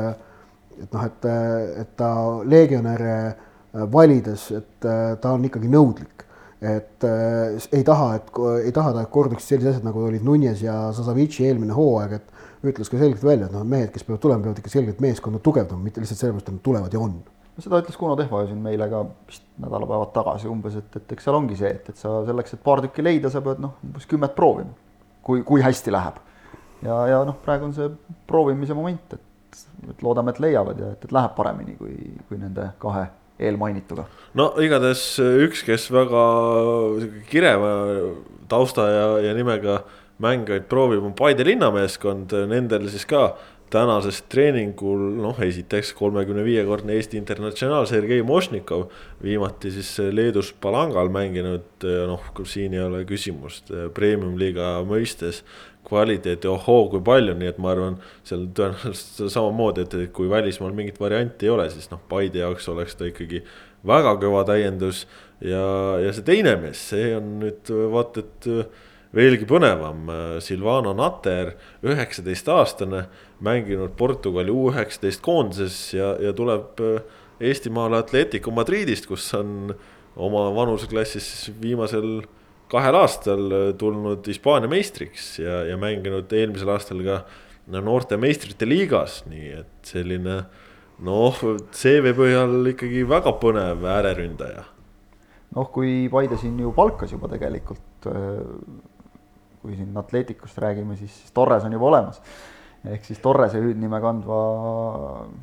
[0.83, 1.29] et noh, et,
[1.85, 2.13] et ta
[2.49, 3.17] legionäre
[3.93, 4.89] valides, et
[5.21, 6.26] ta on ikkagi nõudlik
[6.67, 8.31] et äh, ei taha, et
[8.65, 12.37] ei taha ta, et korduksid sellised asjad, nagu olid Nunez ja Sasavitši eelmine hooaeg, et
[12.67, 15.83] ütles ka selgelt välja, et noh, mehed, kes peavad tulema, peavad ikka selgelt meeskonda tugevdama,
[15.85, 17.19] mitte lihtsalt sellepärast, et nad tulevad ja on.
[17.61, 21.29] seda ütles Kuno Tehva ju siin meile ka vist nädalapäevad tagasi umbes, et, et eks
[21.29, 24.09] seal ongi see, et, et sa selleks, et paar tükki leida, sa pead noh, umbes
[24.11, 24.75] kümmet proovima,
[25.25, 26.19] kui, kui hästi läheb.
[26.85, 27.93] ja, ja noh, praegu on see
[28.29, 31.97] proovimise moment, et, et loodame, et leiavad ja et, et läheb paremini kui,
[32.29, 33.07] kui nende kahe
[33.39, 34.07] eelmainituga.
[34.39, 36.25] no igatahes üks, kes väga
[37.31, 37.73] kireva
[38.49, 39.81] tausta ja, ja nimega
[40.23, 43.35] mängijaid proovib, on Paide linnameeskond, nendel siis ka
[43.73, 48.87] tänases treeningul noh, esiteks kolmekümne viiekordne Eesti internatsionaal Sergei Mošnikov.
[49.23, 55.43] viimati siis Leedus Palangal mänginud, noh, siin ei ole küsimust premium-liiga mõistes
[55.87, 60.99] kvaliteeti, ohoo, kui palju, nii et ma arvan, seal tõenäoliselt samamoodi, et kui välismaal mingit
[61.01, 63.45] varianti ei ole, siis noh, Paide jaoks oleks ta ikkagi
[63.87, 65.07] väga kõva täiendus.
[65.41, 65.63] ja,
[66.03, 68.51] ja see teine mees, see on nüüd vaat et
[69.17, 70.11] veelgi põnevam,
[70.45, 71.55] Silvano Nater,
[71.87, 73.07] üheksateistaastane,
[73.45, 76.81] mänginud Portugali U üheksateist koondises ja, ja tuleb
[77.41, 79.75] Eestimaale Atletico Madridist, kus on
[80.17, 82.23] oma vanuseklassis viimasel
[82.73, 87.21] kahel aastal äh, tulnud Hispaania meistriks ja, ja mänginud eelmisel aastal ka
[87.71, 90.41] no, noorte meistrite liigas, nii et selline
[91.07, 91.45] noh,
[91.77, 94.65] CV põhjal ikkagi väga põnev ääreründaja.
[95.57, 98.43] noh, kui Paide siin ju palkas juba tegelikult, äh,
[99.63, 102.23] kui siin Atleticust räägime, siis Torres on juba olemas
[102.93, 104.39] ehk siis Torrese hüüdnime kandva,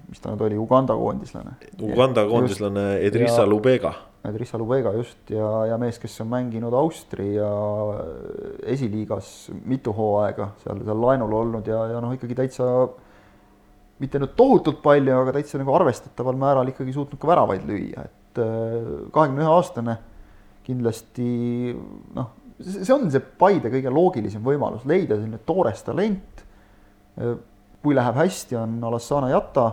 [0.10, 1.58] mis ta nüüd oli, Uganda koondislane.
[1.82, 3.94] Uganda koondislane Edrissa Lubega
[4.32, 7.48] Drissa Lubega just ja, ja mees, kes on mänginud Austria
[8.72, 12.70] esiliigas mitu hooaega seal, seal laenul olnud ja, ja noh, ikkagi täitsa
[14.00, 18.40] mitte nüüd tohutult palju, aga täitsa nagu arvestataval määral ikkagi suutnud ka väravaid lüüa, et
[18.40, 18.80] äh,
[19.12, 19.98] kahekümne ühe aastane
[20.64, 21.28] kindlasti
[22.16, 22.32] noh,
[22.64, 26.46] see on see Paide kõige loogilisem võimalus, leida selline toores talent.
[27.84, 29.68] Kui läheb hästi, on Alassana Jata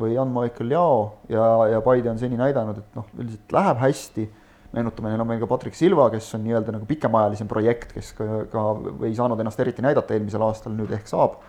[0.00, 4.28] või Jan-Michael Jao ja, ja Paide on seni näidanud, et noh, üldiselt läheb hästi.
[4.70, 8.44] meenutame, neil on meil ka Patrick Silva, kes on nii-öelda nagu pikemaajalisem projekt, kes ka,
[8.52, 8.66] ka
[9.08, 11.40] ei saanud ennast eriti näidata eelmisel aastal, nüüd ehk saab.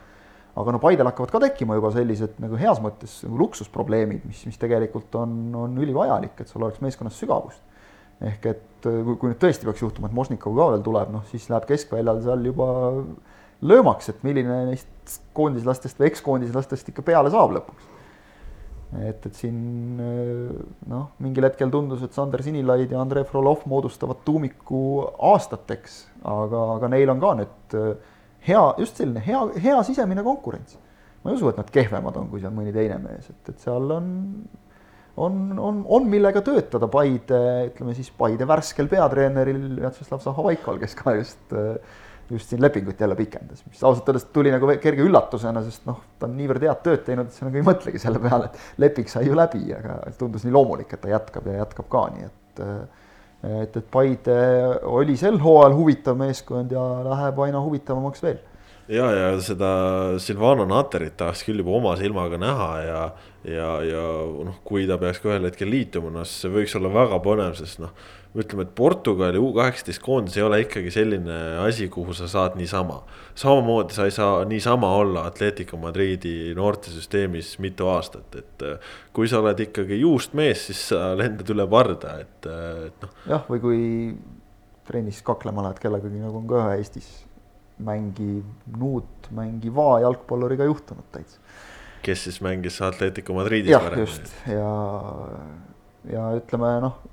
[0.58, 4.58] aga no Paidel hakkavad ka tekkima juba sellised nagu heas mõttes nagu luksusprobleemid, mis, mis
[4.60, 7.62] tegelikult on, on ülivajalik, et sul oleks meeskonnas sügavust.
[8.22, 11.46] ehk et kui, kui nüüd tõesti peaks juhtuma, et Mošnikov ka veel tuleb, noh siis
[11.50, 12.72] läheb keskväljal seal juba
[13.62, 17.90] löömaks, et milline neist koondislastest või ekskoondislastest ikka peale saab lõpuks
[19.00, 19.58] et, et siin
[20.92, 24.82] noh, mingil hetkel tundus, et Sander Sinilaid ja Andrei Frolov moodustavad tuumiku
[25.32, 27.78] aastateks, aga, aga neil on ka nüüd
[28.48, 30.78] hea, just selline hea, hea sisemine konkurents.
[31.22, 33.92] ma ei usu, et nad kehvemad on, kui seal mõni teine mees, et, et seal
[33.94, 34.08] on,
[35.22, 41.14] on, on, on millega töötada Paide, ütleme siis Paide värskel peatreeneril Vjatšeslav Zahovaikal, kes ka
[41.20, 41.78] just äh,
[42.32, 46.30] just siin lepingut jälle pikendas, mis ausalt öeldes tuli nagu kerge üllatusena, sest noh, ta
[46.30, 49.28] on niivõrd head tööd teinud, et sa nagu ei mõtlegi selle peale, et leping sai
[49.28, 52.38] ju läbi, aga tundus nii loomulik, et ta jätkab ja jätkab ka, nii et
[53.42, 54.38] et, et Paide
[54.86, 58.40] oli sel hooajal huvitav meeskond ja läheb aina huvitavamaks veel.
[58.92, 59.70] Ja, ja seda
[60.20, 63.02] Silvano Naterit tahaks küll juba oma silmaga näha ja,
[63.48, 64.02] ja, ja
[64.46, 67.80] noh, kui ta peaks ka ühel hetkel liituma, noh, see võiks olla väga põnev, sest
[67.82, 67.94] noh
[68.36, 73.02] ütleme, et Portugali U kaheksateist koondis ei ole ikkagi selline asi, kuhu sa saad niisama.
[73.36, 79.42] samamoodi sa ei saa niisama olla Atletico Madridi noortesüsteemis mitu aastat, et äh, kui sa
[79.44, 83.20] oled ikkagi juust mees, siis sa lendad üle parda, et, äh, et noh.
[83.34, 83.82] jah, või kui
[84.88, 87.12] trennis kaklema lähed kellegagi, nagu on ka ühe Eestis
[87.82, 88.46] mängiv
[88.78, 91.40] Nuut, mängiva jalgpalluriga juhtunud täitsa.
[92.02, 93.76] kes siis mängis Atletico Madridis.
[93.76, 94.76] jah, just ja,
[96.10, 97.11] ja ütleme noh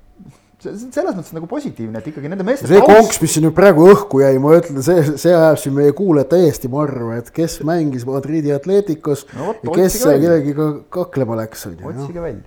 [0.63, 4.21] selles mõttes nagu positiivne, et ikkagi nende meeste see konks, mis siin nüüd praegu õhku
[4.23, 8.51] jäi, ma ütlen, see, see ajab siin meie kuulajad täiesti marru, et kes mängis Madridi
[8.55, 10.19] Atleticos No ja kes välja.
[10.25, 11.93] kellegiga kaklema läks, on ju.
[11.93, 12.43] otsige välja.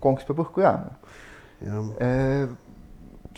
[0.00, 0.96] konks peab õhku jääma
[1.66, 2.58] jah.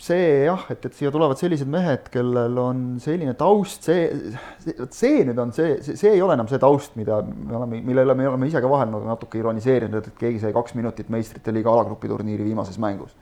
[0.01, 4.33] See jah, et, et siia tulevad sellised mehed, kellel on selline taust, see,
[4.63, 7.81] see, see nüüd on see, see, see ei ole enam see taust, mida me oleme,
[7.85, 11.11] mille üle me oleme ise ka vahel nagu natuke ironiseerinud, et keegi sai kaks minutit
[11.13, 13.15] meistrite liiga alagrupi turniiri viimases mängus.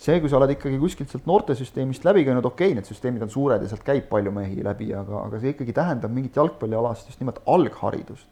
[0.00, 3.32] see, kui sa oled ikkagi kuskilt sealt noortesüsteemist läbi käinud, okei okay,, need süsteemid on
[3.32, 7.20] suured ja sealt käib palju mehi läbi, aga, aga see ikkagi tähendab mingit jalgpallialast just
[7.20, 8.30] nimelt algharidust.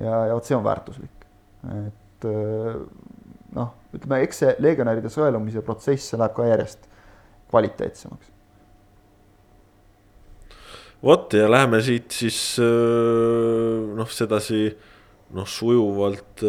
[0.00, 1.28] ja, ja vot see on väärtuslik.
[1.68, 2.28] et
[3.54, 6.88] noh, ütleme, eks see legionäride sõelumise protsess, see läheb ka järjest
[7.54, 8.32] kvaliteetsemaks.
[11.04, 14.66] vot ja läheme siit siis noh, sedasi
[15.36, 16.44] noh, sujuvalt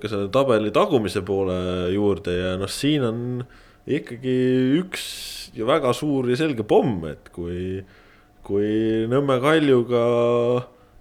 [0.00, 1.58] ka selle tabeli tagumise poole
[1.94, 3.20] juurde ja noh, siin on
[3.88, 4.38] ikkagi
[4.80, 5.04] üks
[5.64, 7.80] väga suur ja selge pomm, et kui,
[8.46, 8.72] kui
[9.10, 10.04] Nõmme Kaljuga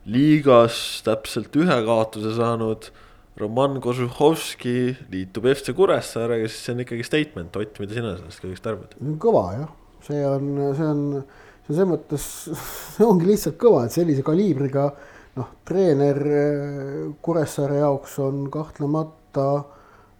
[0.07, 2.89] liigas täpselt ühe kaotuse saanud
[3.37, 4.77] Roman Kožuhovski
[5.11, 8.95] liitub FC Kuressaarega, siis see on ikkagi statement, Ott, mida sina sellest kõigest arvad?
[9.21, 9.75] kõva jah,
[10.07, 12.27] see on, see on, see on selles mõttes,
[12.95, 14.89] see ongi lihtsalt kõva, et sellise kaliibriga
[15.37, 19.49] noh, treener äh, Kuressaare jaoks on kahtlemata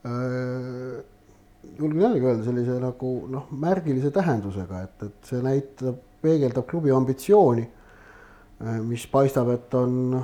[0.05, 0.99] äh,
[1.77, 7.63] julgen jällegi öelda sellise nagu noh, märgilise tähendusega, et, et see näitab, peegeldab klubi ambitsiooni,
[8.87, 10.15] mis paistab, et on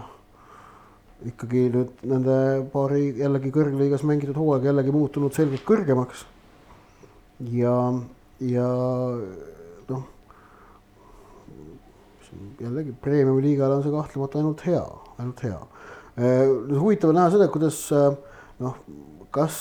[1.28, 2.36] ikkagi nüüd nende
[2.74, 6.26] paari jällegi kõrgliigas mängitud hooaeg jällegi muutunud selgelt kõrgemaks.
[7.54, 7.76] ja,
[8.44, 8.68] ja
[9.90, 10.04] noh,
[12.60, 14.84] jällegi premium-liigale on see kahtlemata ainult hea,
[15.18, 15.60] ainult hea.
[16.18, 17.80] nüüd huvitav on näha seda, kuidas
[18.60, 18.78] noh,
[19.34, 19.58] kas,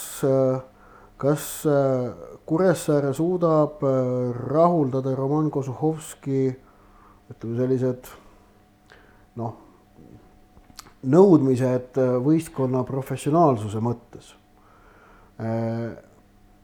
[1.22, 1.48] kas
[2.42, 3.84] Kuressaare suudab
[4.50, 6.48] rahuldada Roman Kozuhovski
[7.32, 8.10] ütleme sellised
[9.38, 9.71] noh
[11.03, 14.34] nõudmised võistkonna professionaalsuse mõttes.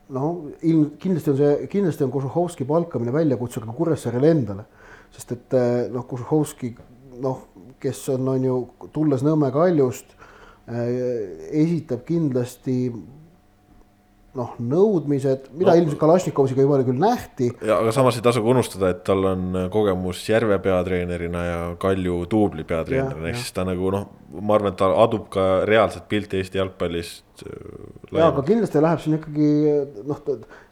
[0.09, 0.24] no
[0.62, 4.64] ilm, kindlasti on see, kindlasti on Kožuhovski palkamine väljakutse ka Kuressaarele endale,
[5.11, 5.59] sest et
[5.93, 6.74] noh, Kožuhovski
[7.20, 7.43] noh,
[7.80, 8.59] kes on, on ju
[8.95, 10.14] tulles Nõmme kaljust,
[10.68, 12.93] esitab kindlasti
[14.37, 17.49] noh, nõudmised, mida no, ilmselt Kalašnikovsiga juba küll nähti.
[17.64, 22.20] ja aga samas ei tasu ka unustada, et tal on kogemus Järve peatreenerina ja Kalju
[22.31, 24.05] duubli peatreenerina, ehk siis ta nagu noh,
[24.37, 27.45] ma arvan, et ta adub ka reaalset pilti Eesti jalgpallist.
[28.12, 29.51] ja, aga kindlasti läheb siin ikkagi
[30.11, 30.20] noh,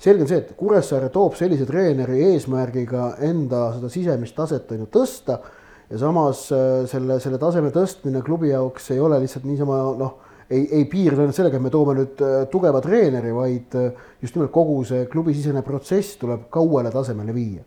[0.03, 4.91] selge on see, et Kuressaare toob sellise treeneri eesmärgiga enda seda sisemist taset on ju
[5.01, 5.41] tõsta.
[5.89, 6.45] ja samas
[6.93, 11.37] selle, selle taseme tõstmine klubi jaoks ei ole lihtsalt niisama noh ei, ei piirdu ainult
[11.37, 13.77] sellega, et me toome nüüd tugeva treeneri, vaid
[14.23, 17.65] just nimelt kogu see klubisisene protsess tuleb ka uuele tasemele viia.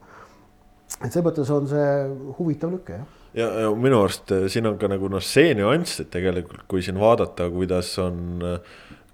[1.00, 1.90] et selles mõttes on see
[2.40, 3.18] huvitav lüke, jah.
[3.34, 7.00] ja, ja minu arust siin on ka nagu noh, see nüanss, et tegelikult kui siin
[7.00, 8.40] vaadata, kuidas on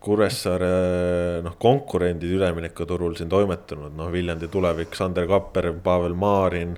[0.05, 6.75] Kuressaare noh, konkurendid üleminekuturul siin toimetanud, noh, Viljandi tulevik, Sander Kapper, Pavel Maarin.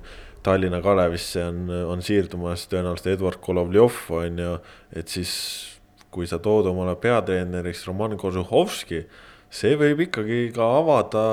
[0.48, 4.54] Tallinna Kalevisse on, on siirdumas tõenäoliselt Eduard Kolovjov on ju,
[4.96, 5.34] et siis
[6.14, 9.04] kui sa tood omale peatreeneriks Roman Kožuhovski,
[9.50, 11.24] see võib ikkagi ka avada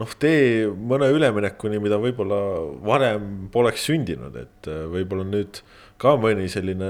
[0.00, 2.40] noh, tee mõne üleminekuni, mida võib-olla
[2.86, 5.62] varem poleks sündinud, et võib-olla nüüd
[6.00, 6.88] ka mõni selline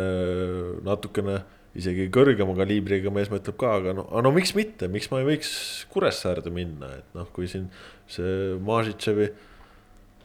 [0.87, 1.41] natukene
[1.79, 5.53] isegi kõrgema kaliibriga mees mõtleb ka, aga no, no miks mitte, miks ma ei võiks
[5.93, 7.69] Kuressaarde minna, et noh, kui siin
[8.11, 9.31] see Mažitševi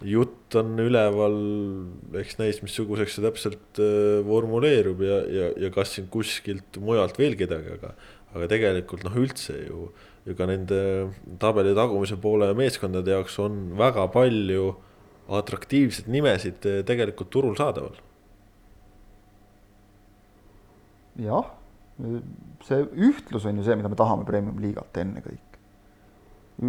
[0.06, 1.36] jutt on üleval,
[2.20, 7.38] eks näis, missuguseks see täpselt äh, vormuleerub ja, ja, ja kas siin kuskilt mujalt veel
[7.40, 7.94] kedagi, aga,
[8.36, 9.88] aga tegelikult noh, üldse ju,
[10.28, 10.82] ju ka nende
[11.42, 14.76] tabeli tagumise poole meeskondade jaoks on väga palju
[15.40, 17.98] atraktiivseid nimesid äh, tegelikult turul saadaval.
[21.16, 21.50] jah,
[22.68, 25.60] see ühtlus on ju see, mida me tahame premium-liigalt ennekõike.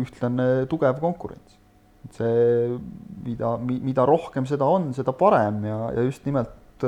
[0.01, 1.61] ühtlane tugev konkurents
[2.14, 2.76] see,
[3.24, 6.84] mida, mida rohkem seda on, seda parem ja, ja just nimelt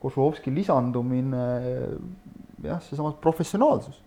[0.00, 1.42] Kožuhovski lisandumine,
[2.64, 3.98] jah, seesama professionaalsus.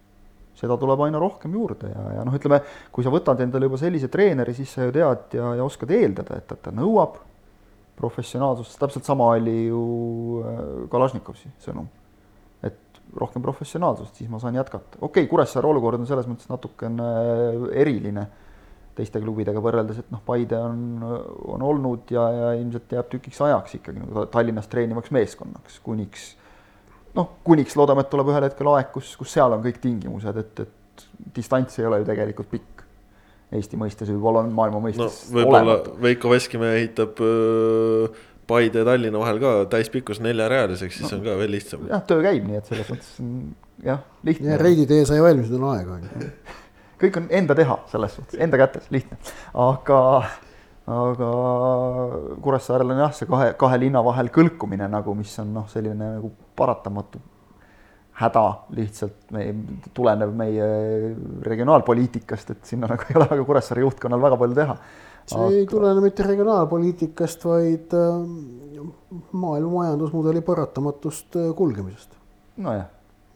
[0.53, 2.59] seda tuleb aina rohkem juurde ja, ja noh, ütleme,
[2.93, 6.37] kui sa võtad endale juba sellise treeneri, siis sa ju tead ja, ja oskad eeldada,
[6.37, 7.17] et, et ta nõuab
[7.97, 9.81] professionaalsust, täpselt sama oli ju
[10.93, 11.89] Kalašnikovsi sõnum.
[12.61, 14.97] et rohkem professionaalsust, siis ma saan jätkata.
[15.01, 17.09] okei okay,, Kuressaare olukord on selles mõttes natukene
[17.73, 18.27] eriline
[18.97, 21.01] teiste klubidega võrreldes, et noh, Paide on,
[21.55, 26.33] on olnud ja, ja ilmselt jääb tükiks ajaks ikkagi nagu Tallinnas treenivaks meeskonnaks, kuniks
[27.17, 30.63] noh, kuniks loodame, et tuleb ühel hetkel aeg, kus, kus seal on kõik tingimused, et,
[30.65, 32.69] et distants ei ole ju tegelikult pikk.
[33.53, 35.91] Eesti mõistes, võib-olla on maailma no mõistes võib-olla olematu.
[36.01, 38.07] Veiko Veskimäe ehitab öö,
[38.49, 41.85] Paide ja Tallinna vahel ka täispikkus neljarealiseks, siis on ka veel lihtsam.
[41.91, 43.29] jah, töö käib, nii et selles mõttes on
[43.85, 44.57] jah, ja lihtne.
[44.57, 46.31] Reidi tee sai valmis, nüüd on aega on ju.
[47.03, 49.19] kõik on enda teha selles suhtes, enda kätes, lihtne.
[49.65, 49.99] aga,
[50.99, 51.29] aga
[52.43, 56.33] Kuressaarel on jah, see kahe, kahe linna vahel kõlkumine nagu, mis on noh, selline nagu
[56.57, 57.21] paratamatu
[58.13, 58.43] häda
[58.77, 59.53] lihtsalt meie,
[59.97, 60.65] tulenev meie
[61.45, 64.77] regionaalpoliitikast, et sinna nagu ei ole väga Kuressaare juhtkonnal väga palju teha.
[65.33, 68.83] see ei tulene mitte regionaalpoliitikast, vaid äh,
[69.31, 72.19] maailma majandusmudeli paratamatust äh, kulgemisest
[72.57, 72.85] nojah,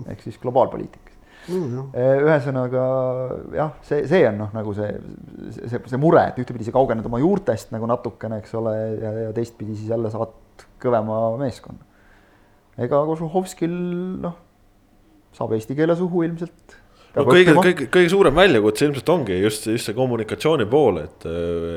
[0.05, 1.06] ehk siis globaalpoliitikast.
[1.47, 1.91] mm,.
[2.27, 2.85] ühesõnaga
[3.55, 4.89] jah, see, see on noh, nagu see,
[5.57, 9.35] see, see mure, et ühtepidi sa kaugened oma juurtest nagu natukene, eks ole, ja, ja
[9.35, 10.35] teistpidi siis jälle saad
[10.81, 11.81] kõvema meeskonna.
[12.77, 13.73] ega Kožuhovskil
[14.25, 14.37] noh,
[15.37, 16.77] saab eesti keele suhu ilmselt.
[17.15, 21.27] no kõige, kõige, kõige suurem väljakutse ilmselt ongi just, just see kommunikatsiooni pool, et,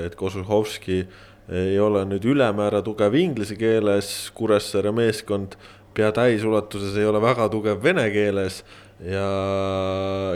[0.07, 1.03] et Kožuhovski
[1.51, 5.57] ei ole nüüd ülemäära tugev inglise keeles, Kuressaare meeskond
[5.95, 8.61] pea täisulatuses ei ole väga tugev vene keeles
[9.07, 9.27] ja,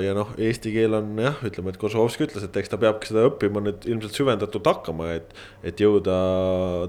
[0.01, 3.27] ja noh, eesti keel on jah, ütleme, et Kožuhovski ütles, et eks ta peabki seda
[3.29, 5.35] õppima nüüd ilmselt süvendatult hakkama, et
[5.67, 6.17] et jõuda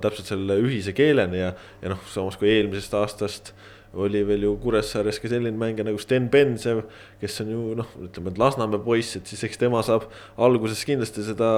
[0.03, 1.53] täpselt selle ühise keeleni ja,
[1.83, 3.55] ja noh, samas kui eelmisest aastast
[3.95, 6.81] oli veel ju Kuressaares ka selline mängija nagu Sten Bensev,
[7.21, 11.23] kes on ju noh, ütleme, et Lasnamäe poiss, et siis eks tema saab alguses kindlasti
[11.23, 11.49] seda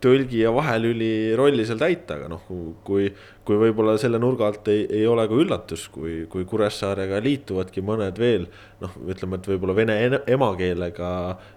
[0.00, 2.44] tõlgi ja vahelüli rolli seal täita, aga noh,
[2.86, 3.08] kui,
[3.46, 8.20] kui võib-olla selle nurga alt ei, ei ole ka üllatus, kui, kui Kuressaarega liituvadki mõned
[8.20, 8.46] veel
[8.80, 11.10] noh, ütleme, et võib-olla vene ene- emakeelega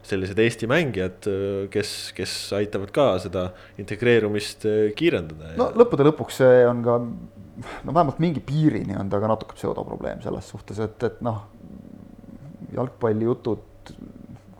[0.06, 1.30] sellised Eesti mängijad,
[1.74, 3.50] kes, kes aitavad ka seda
[3.82, 4.68] integreerumist
[5.00, 5.56] kiirendada.
[5.60, 10.24] no lõppude lõpuks see on ka no vähemalt mingi piirini on ta ka natuke pseudoprobleem
[10.26, 11.44] selles suhtes, et, et noh,
[12.74, 13.94] jalgpallijutud,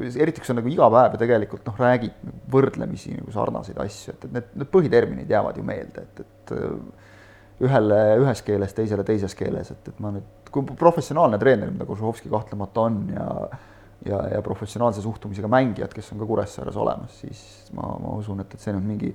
[0.02, 2.16] eriti kui sa nagu iga päev tegelikult noh, räägid
[2.54, 6.56] võrdlemisi nagu sarnaseid asju, et, et need, need põhiterminid jäävad ju meelde, et, et
[7.64, 12.32] ühele ühes keeles, teisele teises keeles, et, et ma nüüd, kui professionaalne treener, mida Kožuhovski
[12.34, 13.30] kahtlemata on ja
[14.04, 18.52] ja, ja professionaalse suhtumisega mängijad, kes on ka Kuressaares olemas, siis ma, ma usun, et,
[18.52, 19.14] et see nüüd mingi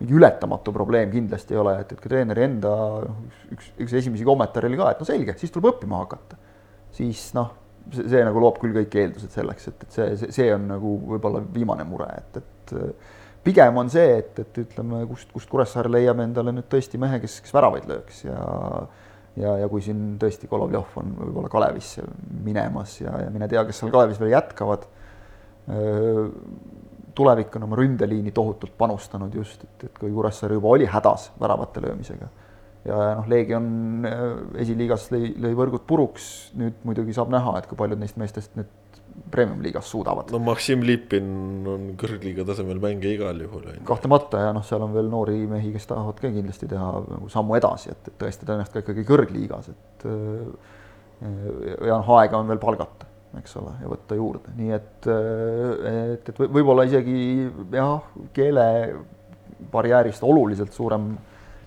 [0.00, 2.70] mingi ületamatu probleem kindlasti ei ole, et, et ka treeneri enda
[3.04, 3.18] noh,
[3.52, 6.38] üks, üks esimesi kommentaare oli ka, et no selge, siis tuleb õppima hakata.
[6.96, 7.52] siis noh,
[7.94, 10.94] see, see nagu loob küll kõik eeldused selleks, et, et see, see, see on nagu
[11.14, 12.74] võib-olla viimane mure, et, et
[13.44, 17.40] pigem on see, et, et ütleme, kust, kust Kuressaare leiab endale nüüd tõesti mehe, kes,
[17.44, 18.40] kes väravaid lööks ja
[19.38, 22.02] ja, ja kui siin tõesti Golovjov on võib-olla Kalevisse
[22.44, 24.86] minemas ja, ja mine tea, kes seal Kalevis veel jätkavad
[27.14, 31.82] tulevik on oma ründeliini tohutult panustanud just, et, et kui Kuressaare juba oli hädas väravate
[31.84, 32.28] löömisega
[32.86, 33.66] ja noh, Leegion
[34.08, 34.26] äh,
[34.62, 36.28] esiliigas lõi, lõi võrgud puruks,
[36.58, 38.70] nüüd muidugi saab näha, et kui paljud neist meestest nüüd
[39.30, 40.30] premium-liigas suudavad.
[40.32, 41.28] no Maksim Lipin
[41.68, 43.68] on kõrgliiga tasemel mängija igal juhul.
[43.86, 47.58] kahtlemata ja noh, seal on veel noori mehi, kes tahavad ka kindlasti teha nagu sammu
[47.58, 50.44] edasi, et, et tõestada ennast ka ikkagi kõrgliigas, et äh,
[51.90, 56.38] ja noh, aega on veel palgata eks ole, ja võtta juurde, nii et, et, et
[56.40, 57.18] võib- võib-olla isegi
[57.76, 61.12] jah, keelebarjäärist oluliselt suurem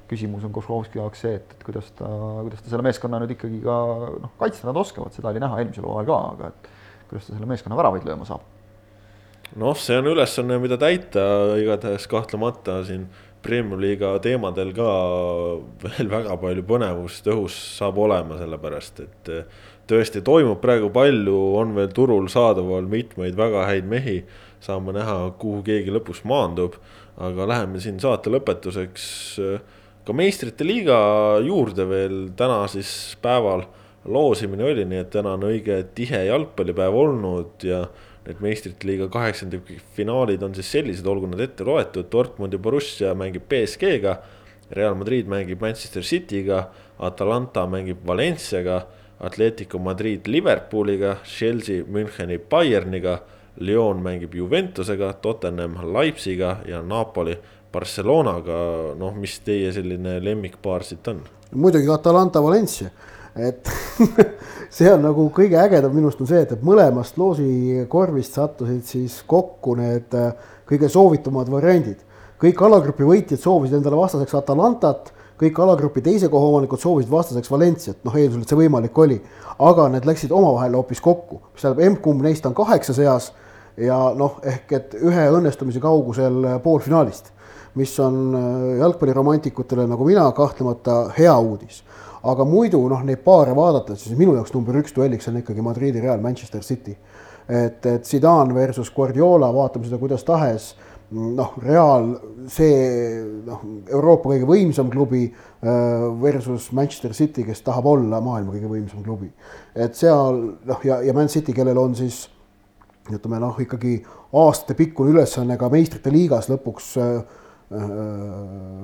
[0.09, 2.07] küsimus on Košovski jaoks see, et, et kuidas ta,
[2.43, 3.77] kuidas ta selle meeskonna nüüd ikkagi ka
[4.23, 6.71] noh, kaitsta nad oskavad, seda oli näha eelmisel hooajal ka, aga et
[7.11, 8.45] kuidas ta selle meeskonna väravaid lööma saab.
[9.59, 11.27] noh, see on ülesanne, mida täita,
[11.61, 13.07] igatahes kahtlemata siin
[13.43, 14.89] Premium-liiga teemadel ka
[15.83, 19.43] veel väga palju põnevust õhus saab olema, sellepärast et eh,
[19.89, 24.23] tõesti toimub praegu palju, on veel turul saadaval mitmeid väga häid mehi.
[24.63, 26.77] saame näha, kuhu keegi lõpus maandub,
[27.19, 29.05] aga läheme siin saate lõpetuseks
[29.43, 29.57] eh,
[30.03, 30.97] ka meistrite liiga
[31.45, 33.67] juurde veel täna siis päeval.
[34.03, 37.85] loosimine oli, nii et täna on õige tihe jalgpallipäev olnud ja
[38.25, 43.45] need meistrite liiga kaheksandikfinaalid on siis sellised, olgu nad ette loetud, Dortmund ja Borussia mängib
[43.47, 44.17] BSG-ga,
[44.75, 46.65] Real Madrid mängib Manchester City'ga,
[46.99, 48.81] Atalanta mängib Valenciaga,
[49.23, 53.21] Atletico Madrid Liverpooliga, Chelsea Müncheni Bayerniga,
[53.63, 57.37] Lyon mängib Juventusega, Tottenham Leipziga ja Napoli
[57.73, 58.57] Barcelonaga,
[58.99, 61.23] noh, mis teie selline lemmikpaar siit on?
[61.55, 62.89] muidugi Atalanta Valencia,
[63.35, 63.69] et
[64.75, 69.19] see on nagu kõige ägedam minu arust on see, et, et mõlemast loosikorvist sattusid siis
[69.29, 70.31] kokku need äh,
[70.69, 72.01] kõige soovitumad variandid.
[72.43, 77.97] kõik alagrupi võitjad soovisid endale vastaseks Atalantat, kõik alagrupi teise koha omanikud soovisid vastaseks Valenciat,
[78.03, 79.21] noh eeldusel, et see võimalik oli.
[79.59, 83.31] aga need läksid omavahel hoopis kokku, mis tähendab, emb-kumb neist on kaheksa seas
[83.77, 87.31] ja noh, ehk et ühe õnnestumise kaugusel poolfinaalist
[87.75, 91.83] mis on äh, jalgpalliromantikutele nagu mina kahtlemata hea uudis.
[92.23, 95.99] aga muidu noh, neid paare vaadates, siis minu jaoks number üks duelliks on ikkagi Madridi
[95.99, 96.95] Real Manchester City.
[97.49, 100.75] et, et Zidane versus Guardiola, vaatame seda kuidas tahes.
[101.13, 102.07] noh, Real,
[102.49, 108.69] see noh, Euroopa kõige võimsam klubi äh, versus Manchester City, kes tahab olla maailma kõige
[108.69, 109.31] võimsam klubi.
[109.75, 112.27] et seal noh, ja, ja Man City, kellel on siis
[113.11, 113.97] ütleme noh, ikkagi
[114.33, 117.41] aastatepikkune ülesanne ka meistrite liigas lõpuks äh,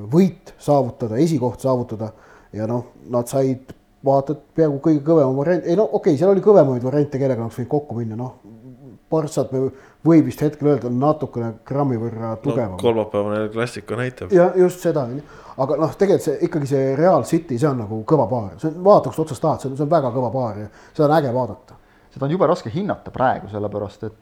[0.10, 2.12] võit saavutada, esikoht saavutada
[2.54, 3.74] ja noh, nad said
[4.06, 7.44] vaata, et peaaegu kõige kõvema variant, ei no okei okay,, seal oli kõvemaid variante, kellega
[7.44, 8.40] oleks võinud kokku minna, noh.
[9.10, 12.82] Barssat võib vist hetkel öelda natukene grammi võrra tugevam no,.
[12.82, 14.34] kolmapäevane klassika näitab.
[14.34, 15.08] ja just seda,
[15.58, 18.78] aga noh, tegelikult see ikkagi see Real City, see on nagu kõva paar, see on,
[18.86, 21.34] vaata kust otsast tahad, see on, see on väga kõva paar ja seda on äge
[21.34, 21.80] vaadata
[22.14, 24.18] seda on jube raske hinnata praegu, sellepärast et.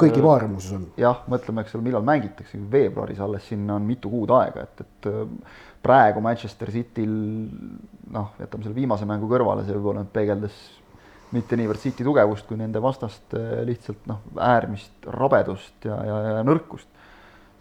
[0.00, 0.86] Kõiki paare muuseas on.
[1.00, 5.10] jah, mõtleme, eks ole, millal mängitakse, veebruaris alles, sinna on mitu kuud aega, et, et
[5.82, 7.10] praegu Manchester Cityl
[8.12, 10.58] noh, jätame selle viimase mängu kõrvale, see võib-olla peegeldas
[11.32, 16.88] mitte niivõrd City tugevust, kui nende vastaste lihtsalt noh, äärmist rabedust ja, ja, ja nõrkust.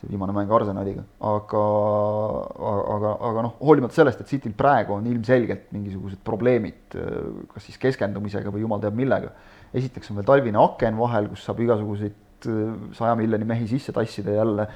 [0.01, 1.59] see viimane mäng Arsenaliga, aga,
[2.95, 6.95] aga, aga noh, hoolimata sellest, et Cityl praegu on ilmselgelt mingisugused probleemid,
[7.53, 9.29] kas siis keskendumisega või jumal teab millega.
[9.73, 12.47] Esiteks on veel talvine aken vahel, kus saab igasuguseid
[12.97, 14.67] saja miljoni mehi sisse tassida jälle.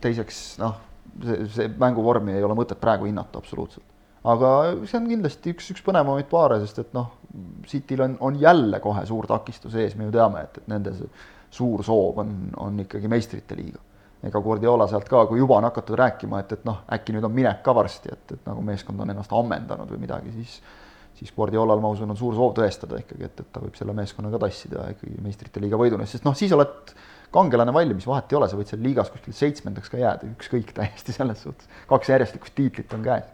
[0.00, 0.76] teiseks noh
[1.24, 3.84] see, see mänguvormi ei ole mõtet praegu hinnata absoluutselt.
[4.26, 4.50] aga
[4.84, 7.12] see on kindlasti üks, üks põnevamaid paare, sest et noh,
[7.68, 10.94] Cityl on, on jälle kohe suur takistus ees, me ju teame, et, et nende
[11.52, 13.82] suur soov on, on ikkagi meistrite liiga.
[14.26, 17.34] ega Guardiola sealt ka, kui juba on hakatud rääkima, et, et noh, äkki nüüd on
[17.34, 20.56] minek ka varsti, et, et nagu meeskond on ennast ammendanud või midagi, siis
[21.16, 24.32] siis Guardiolal, ma usun, on suur soov tõestada ikkagi, et, et ta võib selle meeskonna
[24.34, 26.92] ka tassida ikkagi meistrite liiga võiduni, sest noh, siis oled
[27.34, 31.14] kangelane valmis, vahet ei ole, sa võid seal liigas kuskil seitsmendaks ka jääda, ükskõik täiesti
[31.16, 31.68] selles suhtes.
[31.90, 33.24] kaks järjestikust tiitlit on käes.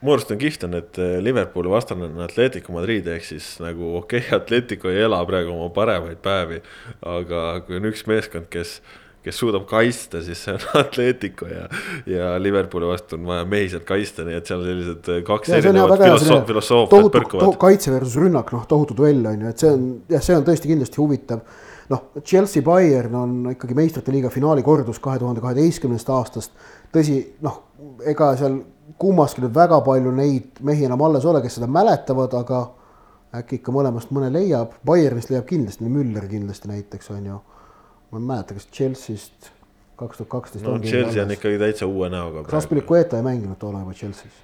[0.00, 3.96] mu arust on kihvt on, et eh, Liverpooli vastane on Atletico Madrid ehk siis nagu
[4.02, 6.62] okei okay,, Atletico ei ela praegu oma paremaid päevi,
[7.04, 8.80] aga kui on üks meeskond, kes
[9.26, 11.66] kes suudab kaitsta, siis see on Atletico ja,
[12.08, 16.02] ja Liverpooli vastu on vaja mehi sealt kaitsta, nii et seal sellised kaks ja, erinevat
[16.06, 17.60] filosoof, filosoofiat põrkuvad.
[17.66, 20.72] kaitse versus rünnak, noh, tohutu duell on ju, et see on jah, see on tõesti
[20.72, 21.44] kindlasti huvitav
[21.88, 26.56] noh, Chelsea Bayern on ikkagi meistrite liiga finaali kordus kahe tuhande kaheteistkümnendast aastast.
[26.94, 27.60] tõsi, noh,
[28.06, 28.60] ega seal
[28.98, 32.62] kummaski nüüd väga palju neid mehi enam alles ole, kes seda mäletavad, aga
[33.36, 34.78] äkki ikka mõlemast mõne leiab.
[34.86, 37.40] Bayernist leiab kindlasti, Müller kindlasti näiteks on ju.
[38.16, 39.52] Ma ei mäleta, kas Chelsea'st
[39.96, 40.66] kaks tuhat kaksteist.
[40.66, 42.44] no Chelsea on ikkagi täitsa uue näoga.
[42.44, 44.42] kas Aspilicueta ei mänginud toona juba Chelsea's?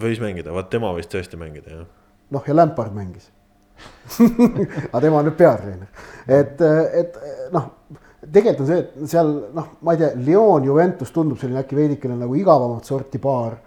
[0.00, 1.86] võis mängida, vaat tema võis tõesti mängida jah.
[2.30, 3.30] noh, ja Lampard mängis
[4.92, 5.88] aga tema on nüüd peatreener,
[6.32, 6.62] et,
[6.96, 7.18] et
[7.52, 7.66] noh,
[8.24, 12.16] tegelikult on see, et seal noh, ma ei tea, Lyon, Juventus tundub selline äkki veidikene
[12.16, 13.58] nagu igavamat sorti paar.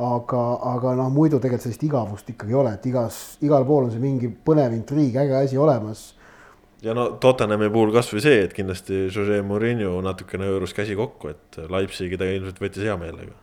[0.00, 3.90] aga, aga noh, muidu tegelikult sellist igavust ikkagi ei ole, et igas, igal pool on
[3.92, 6.06] see mingi põnev intriig, äge asi olemas
[6.82, 11.60] ja no Tottenhami puhul kasvõi see, et kindlasti Jose Murillo natukene hõõrus käsi kokku, et
[11.70, 13.34] Leipzigi ta ilmselt võttis hea meelega.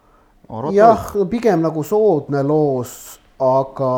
[0.75, 3.93] jah, pigem nagu soodne loos, aga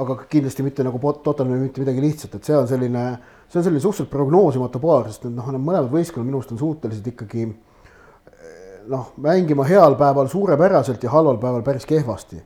[0.00, 3.04] aga kindlasti mitte nagu Tottenhami mitte midagi lihtsat, et see on selline,
[3.50, 7.10] see on selline suhteliselt prognoosimatu paar, sest noh, need mõlemad võistkonnad minu arust on suutelised
[7.12, 7.48] ikkagi
[8.90, 12.42] noh, mängima heal päeval suurepäraselt ja halval päeval päris kehvasti.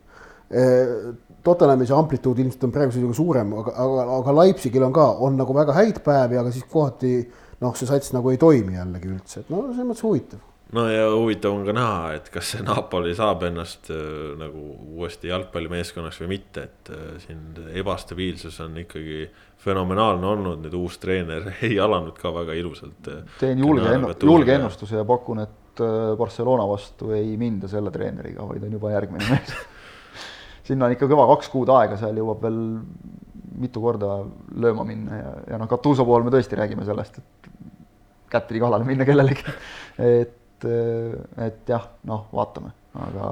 [0.52, 1.12] Äh,
[1.44, 5.36] Tottenhami see amplituud ilmselt on praeguse seisuga suurem, aga, aga, aga Leipzigil on ka, on
[5.36, 7.18] nagu väga häid päevi, aga siis kohati
[7.60, 10.40] noh, see sats nagu ei toimi jällegi üldse, et no selles mõttes huvitav
[10.74, 13.98] no ja huvitav on ka näha, et kas see Napoli saab ennast äh,
[14.40, 14.62] nagu
[14.96, 17.44] uuesti jalgpallimeeskonnaks või mitte, et äh, siin
[17.82, 19.26] ebastabiilsus on ikkagi
[19.64, 23.12] fenomenaalne olnud, nüüd uus treener ei alanud ka väga ilusalt.
[23.12, 23.92] Äh, teen julge,
[24.24, 25.84] julge ennustuse ja pakun, et
[26.18, 29.54] Barcelona vastu ei minda selle treeneriga, vaid on juba järgmine mees
[30.64, 32.60] sinna on ikka kõva kaks kuud aega, seal jõuab veel
[33.64, 34.16] mitu korda
[34.58, 37.50] lööma minna ja, ja noh, Katuuso puhul me tõesti räägime sellest, et
[38.32, 39.44] kättpidi kallale minna kellelegi,
[40.22, 43.28] et et, jah, noh, vaatame, aga.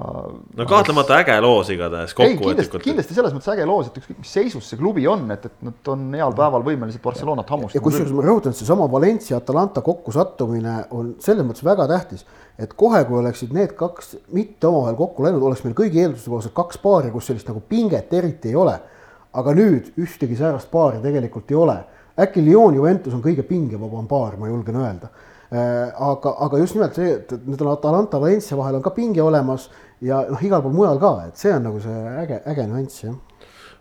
[0.56, 2.82] no kahtlemata äge loos igatahes kokkuvõtlikult.
[2.82, 5.90] kindlasti selles mõttes äge loos, et ükskõik mis seisus see klubi on, et, et nad
[5.92, 7.78] on heal päeval võimelised Barcelonat hammustama.
[7.78, 12.26] ja kusjuures ma rõhutan, et seesama Valencia, Atalanta kokkusattumine on selles mõttes väga tähtis,
[12.58, 16.56] et kohe, kui oleksid need kaks mitte omavahel kokku läinud, oleks meil kõigi eelduste kohaselt
[16.58, 18.80] kaks paari, kus sellist nagu pinget eriti ei ole.
[19.32, 21.78] aga nüüd ühtegi säärast paari tegelikult ei ole.
[22.20, 25.08] äkki Lyon Juventus on kõige pingevabam paar, ma julgen öelda
[25.52, 29.68] aga, aga just nimelt see, et nüüd on Atalanta Valencia vahel on ka pinge olemas
[30.00, 33.18] ja noh, igal pool mujal ka, et see on nagu see äge, äge nüanss jah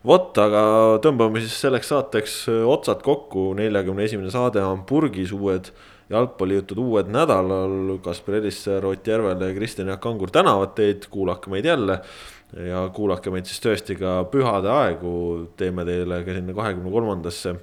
[0.08, 0.64] vot, aga
[1.04, 5.72] tõmbame siis selleks saateks äh, otsad kokku, neljakümne esimene saade on purgis, uued
[6.12, 7.98] jalgpallijutud uued nädalal.
[8.04, 12.02] Kaspar Elisser, Ott Järvel ja Kristjan Jaak Kangur tänavad teid, kuulake meid jälle.
[12.52, 15.12] ja kuulake meid siis tõesti ka pühade aegu,
[15.56, 17.54] teeme teile ka sinna kahekümne kolmandasse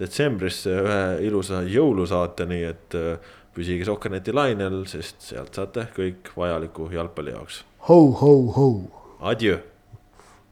[0.00, 6.90] detsembrisse ühe ilusa jõulusaate, nii et äh, püsige Sokkerneti lainel, sest sealt saate kõik vajaliku
[6.94, 7.64] jalgpalli jaoks.
[7.88, 8.70] ho, ho, ho.
[9.20, 9.58] Adjöö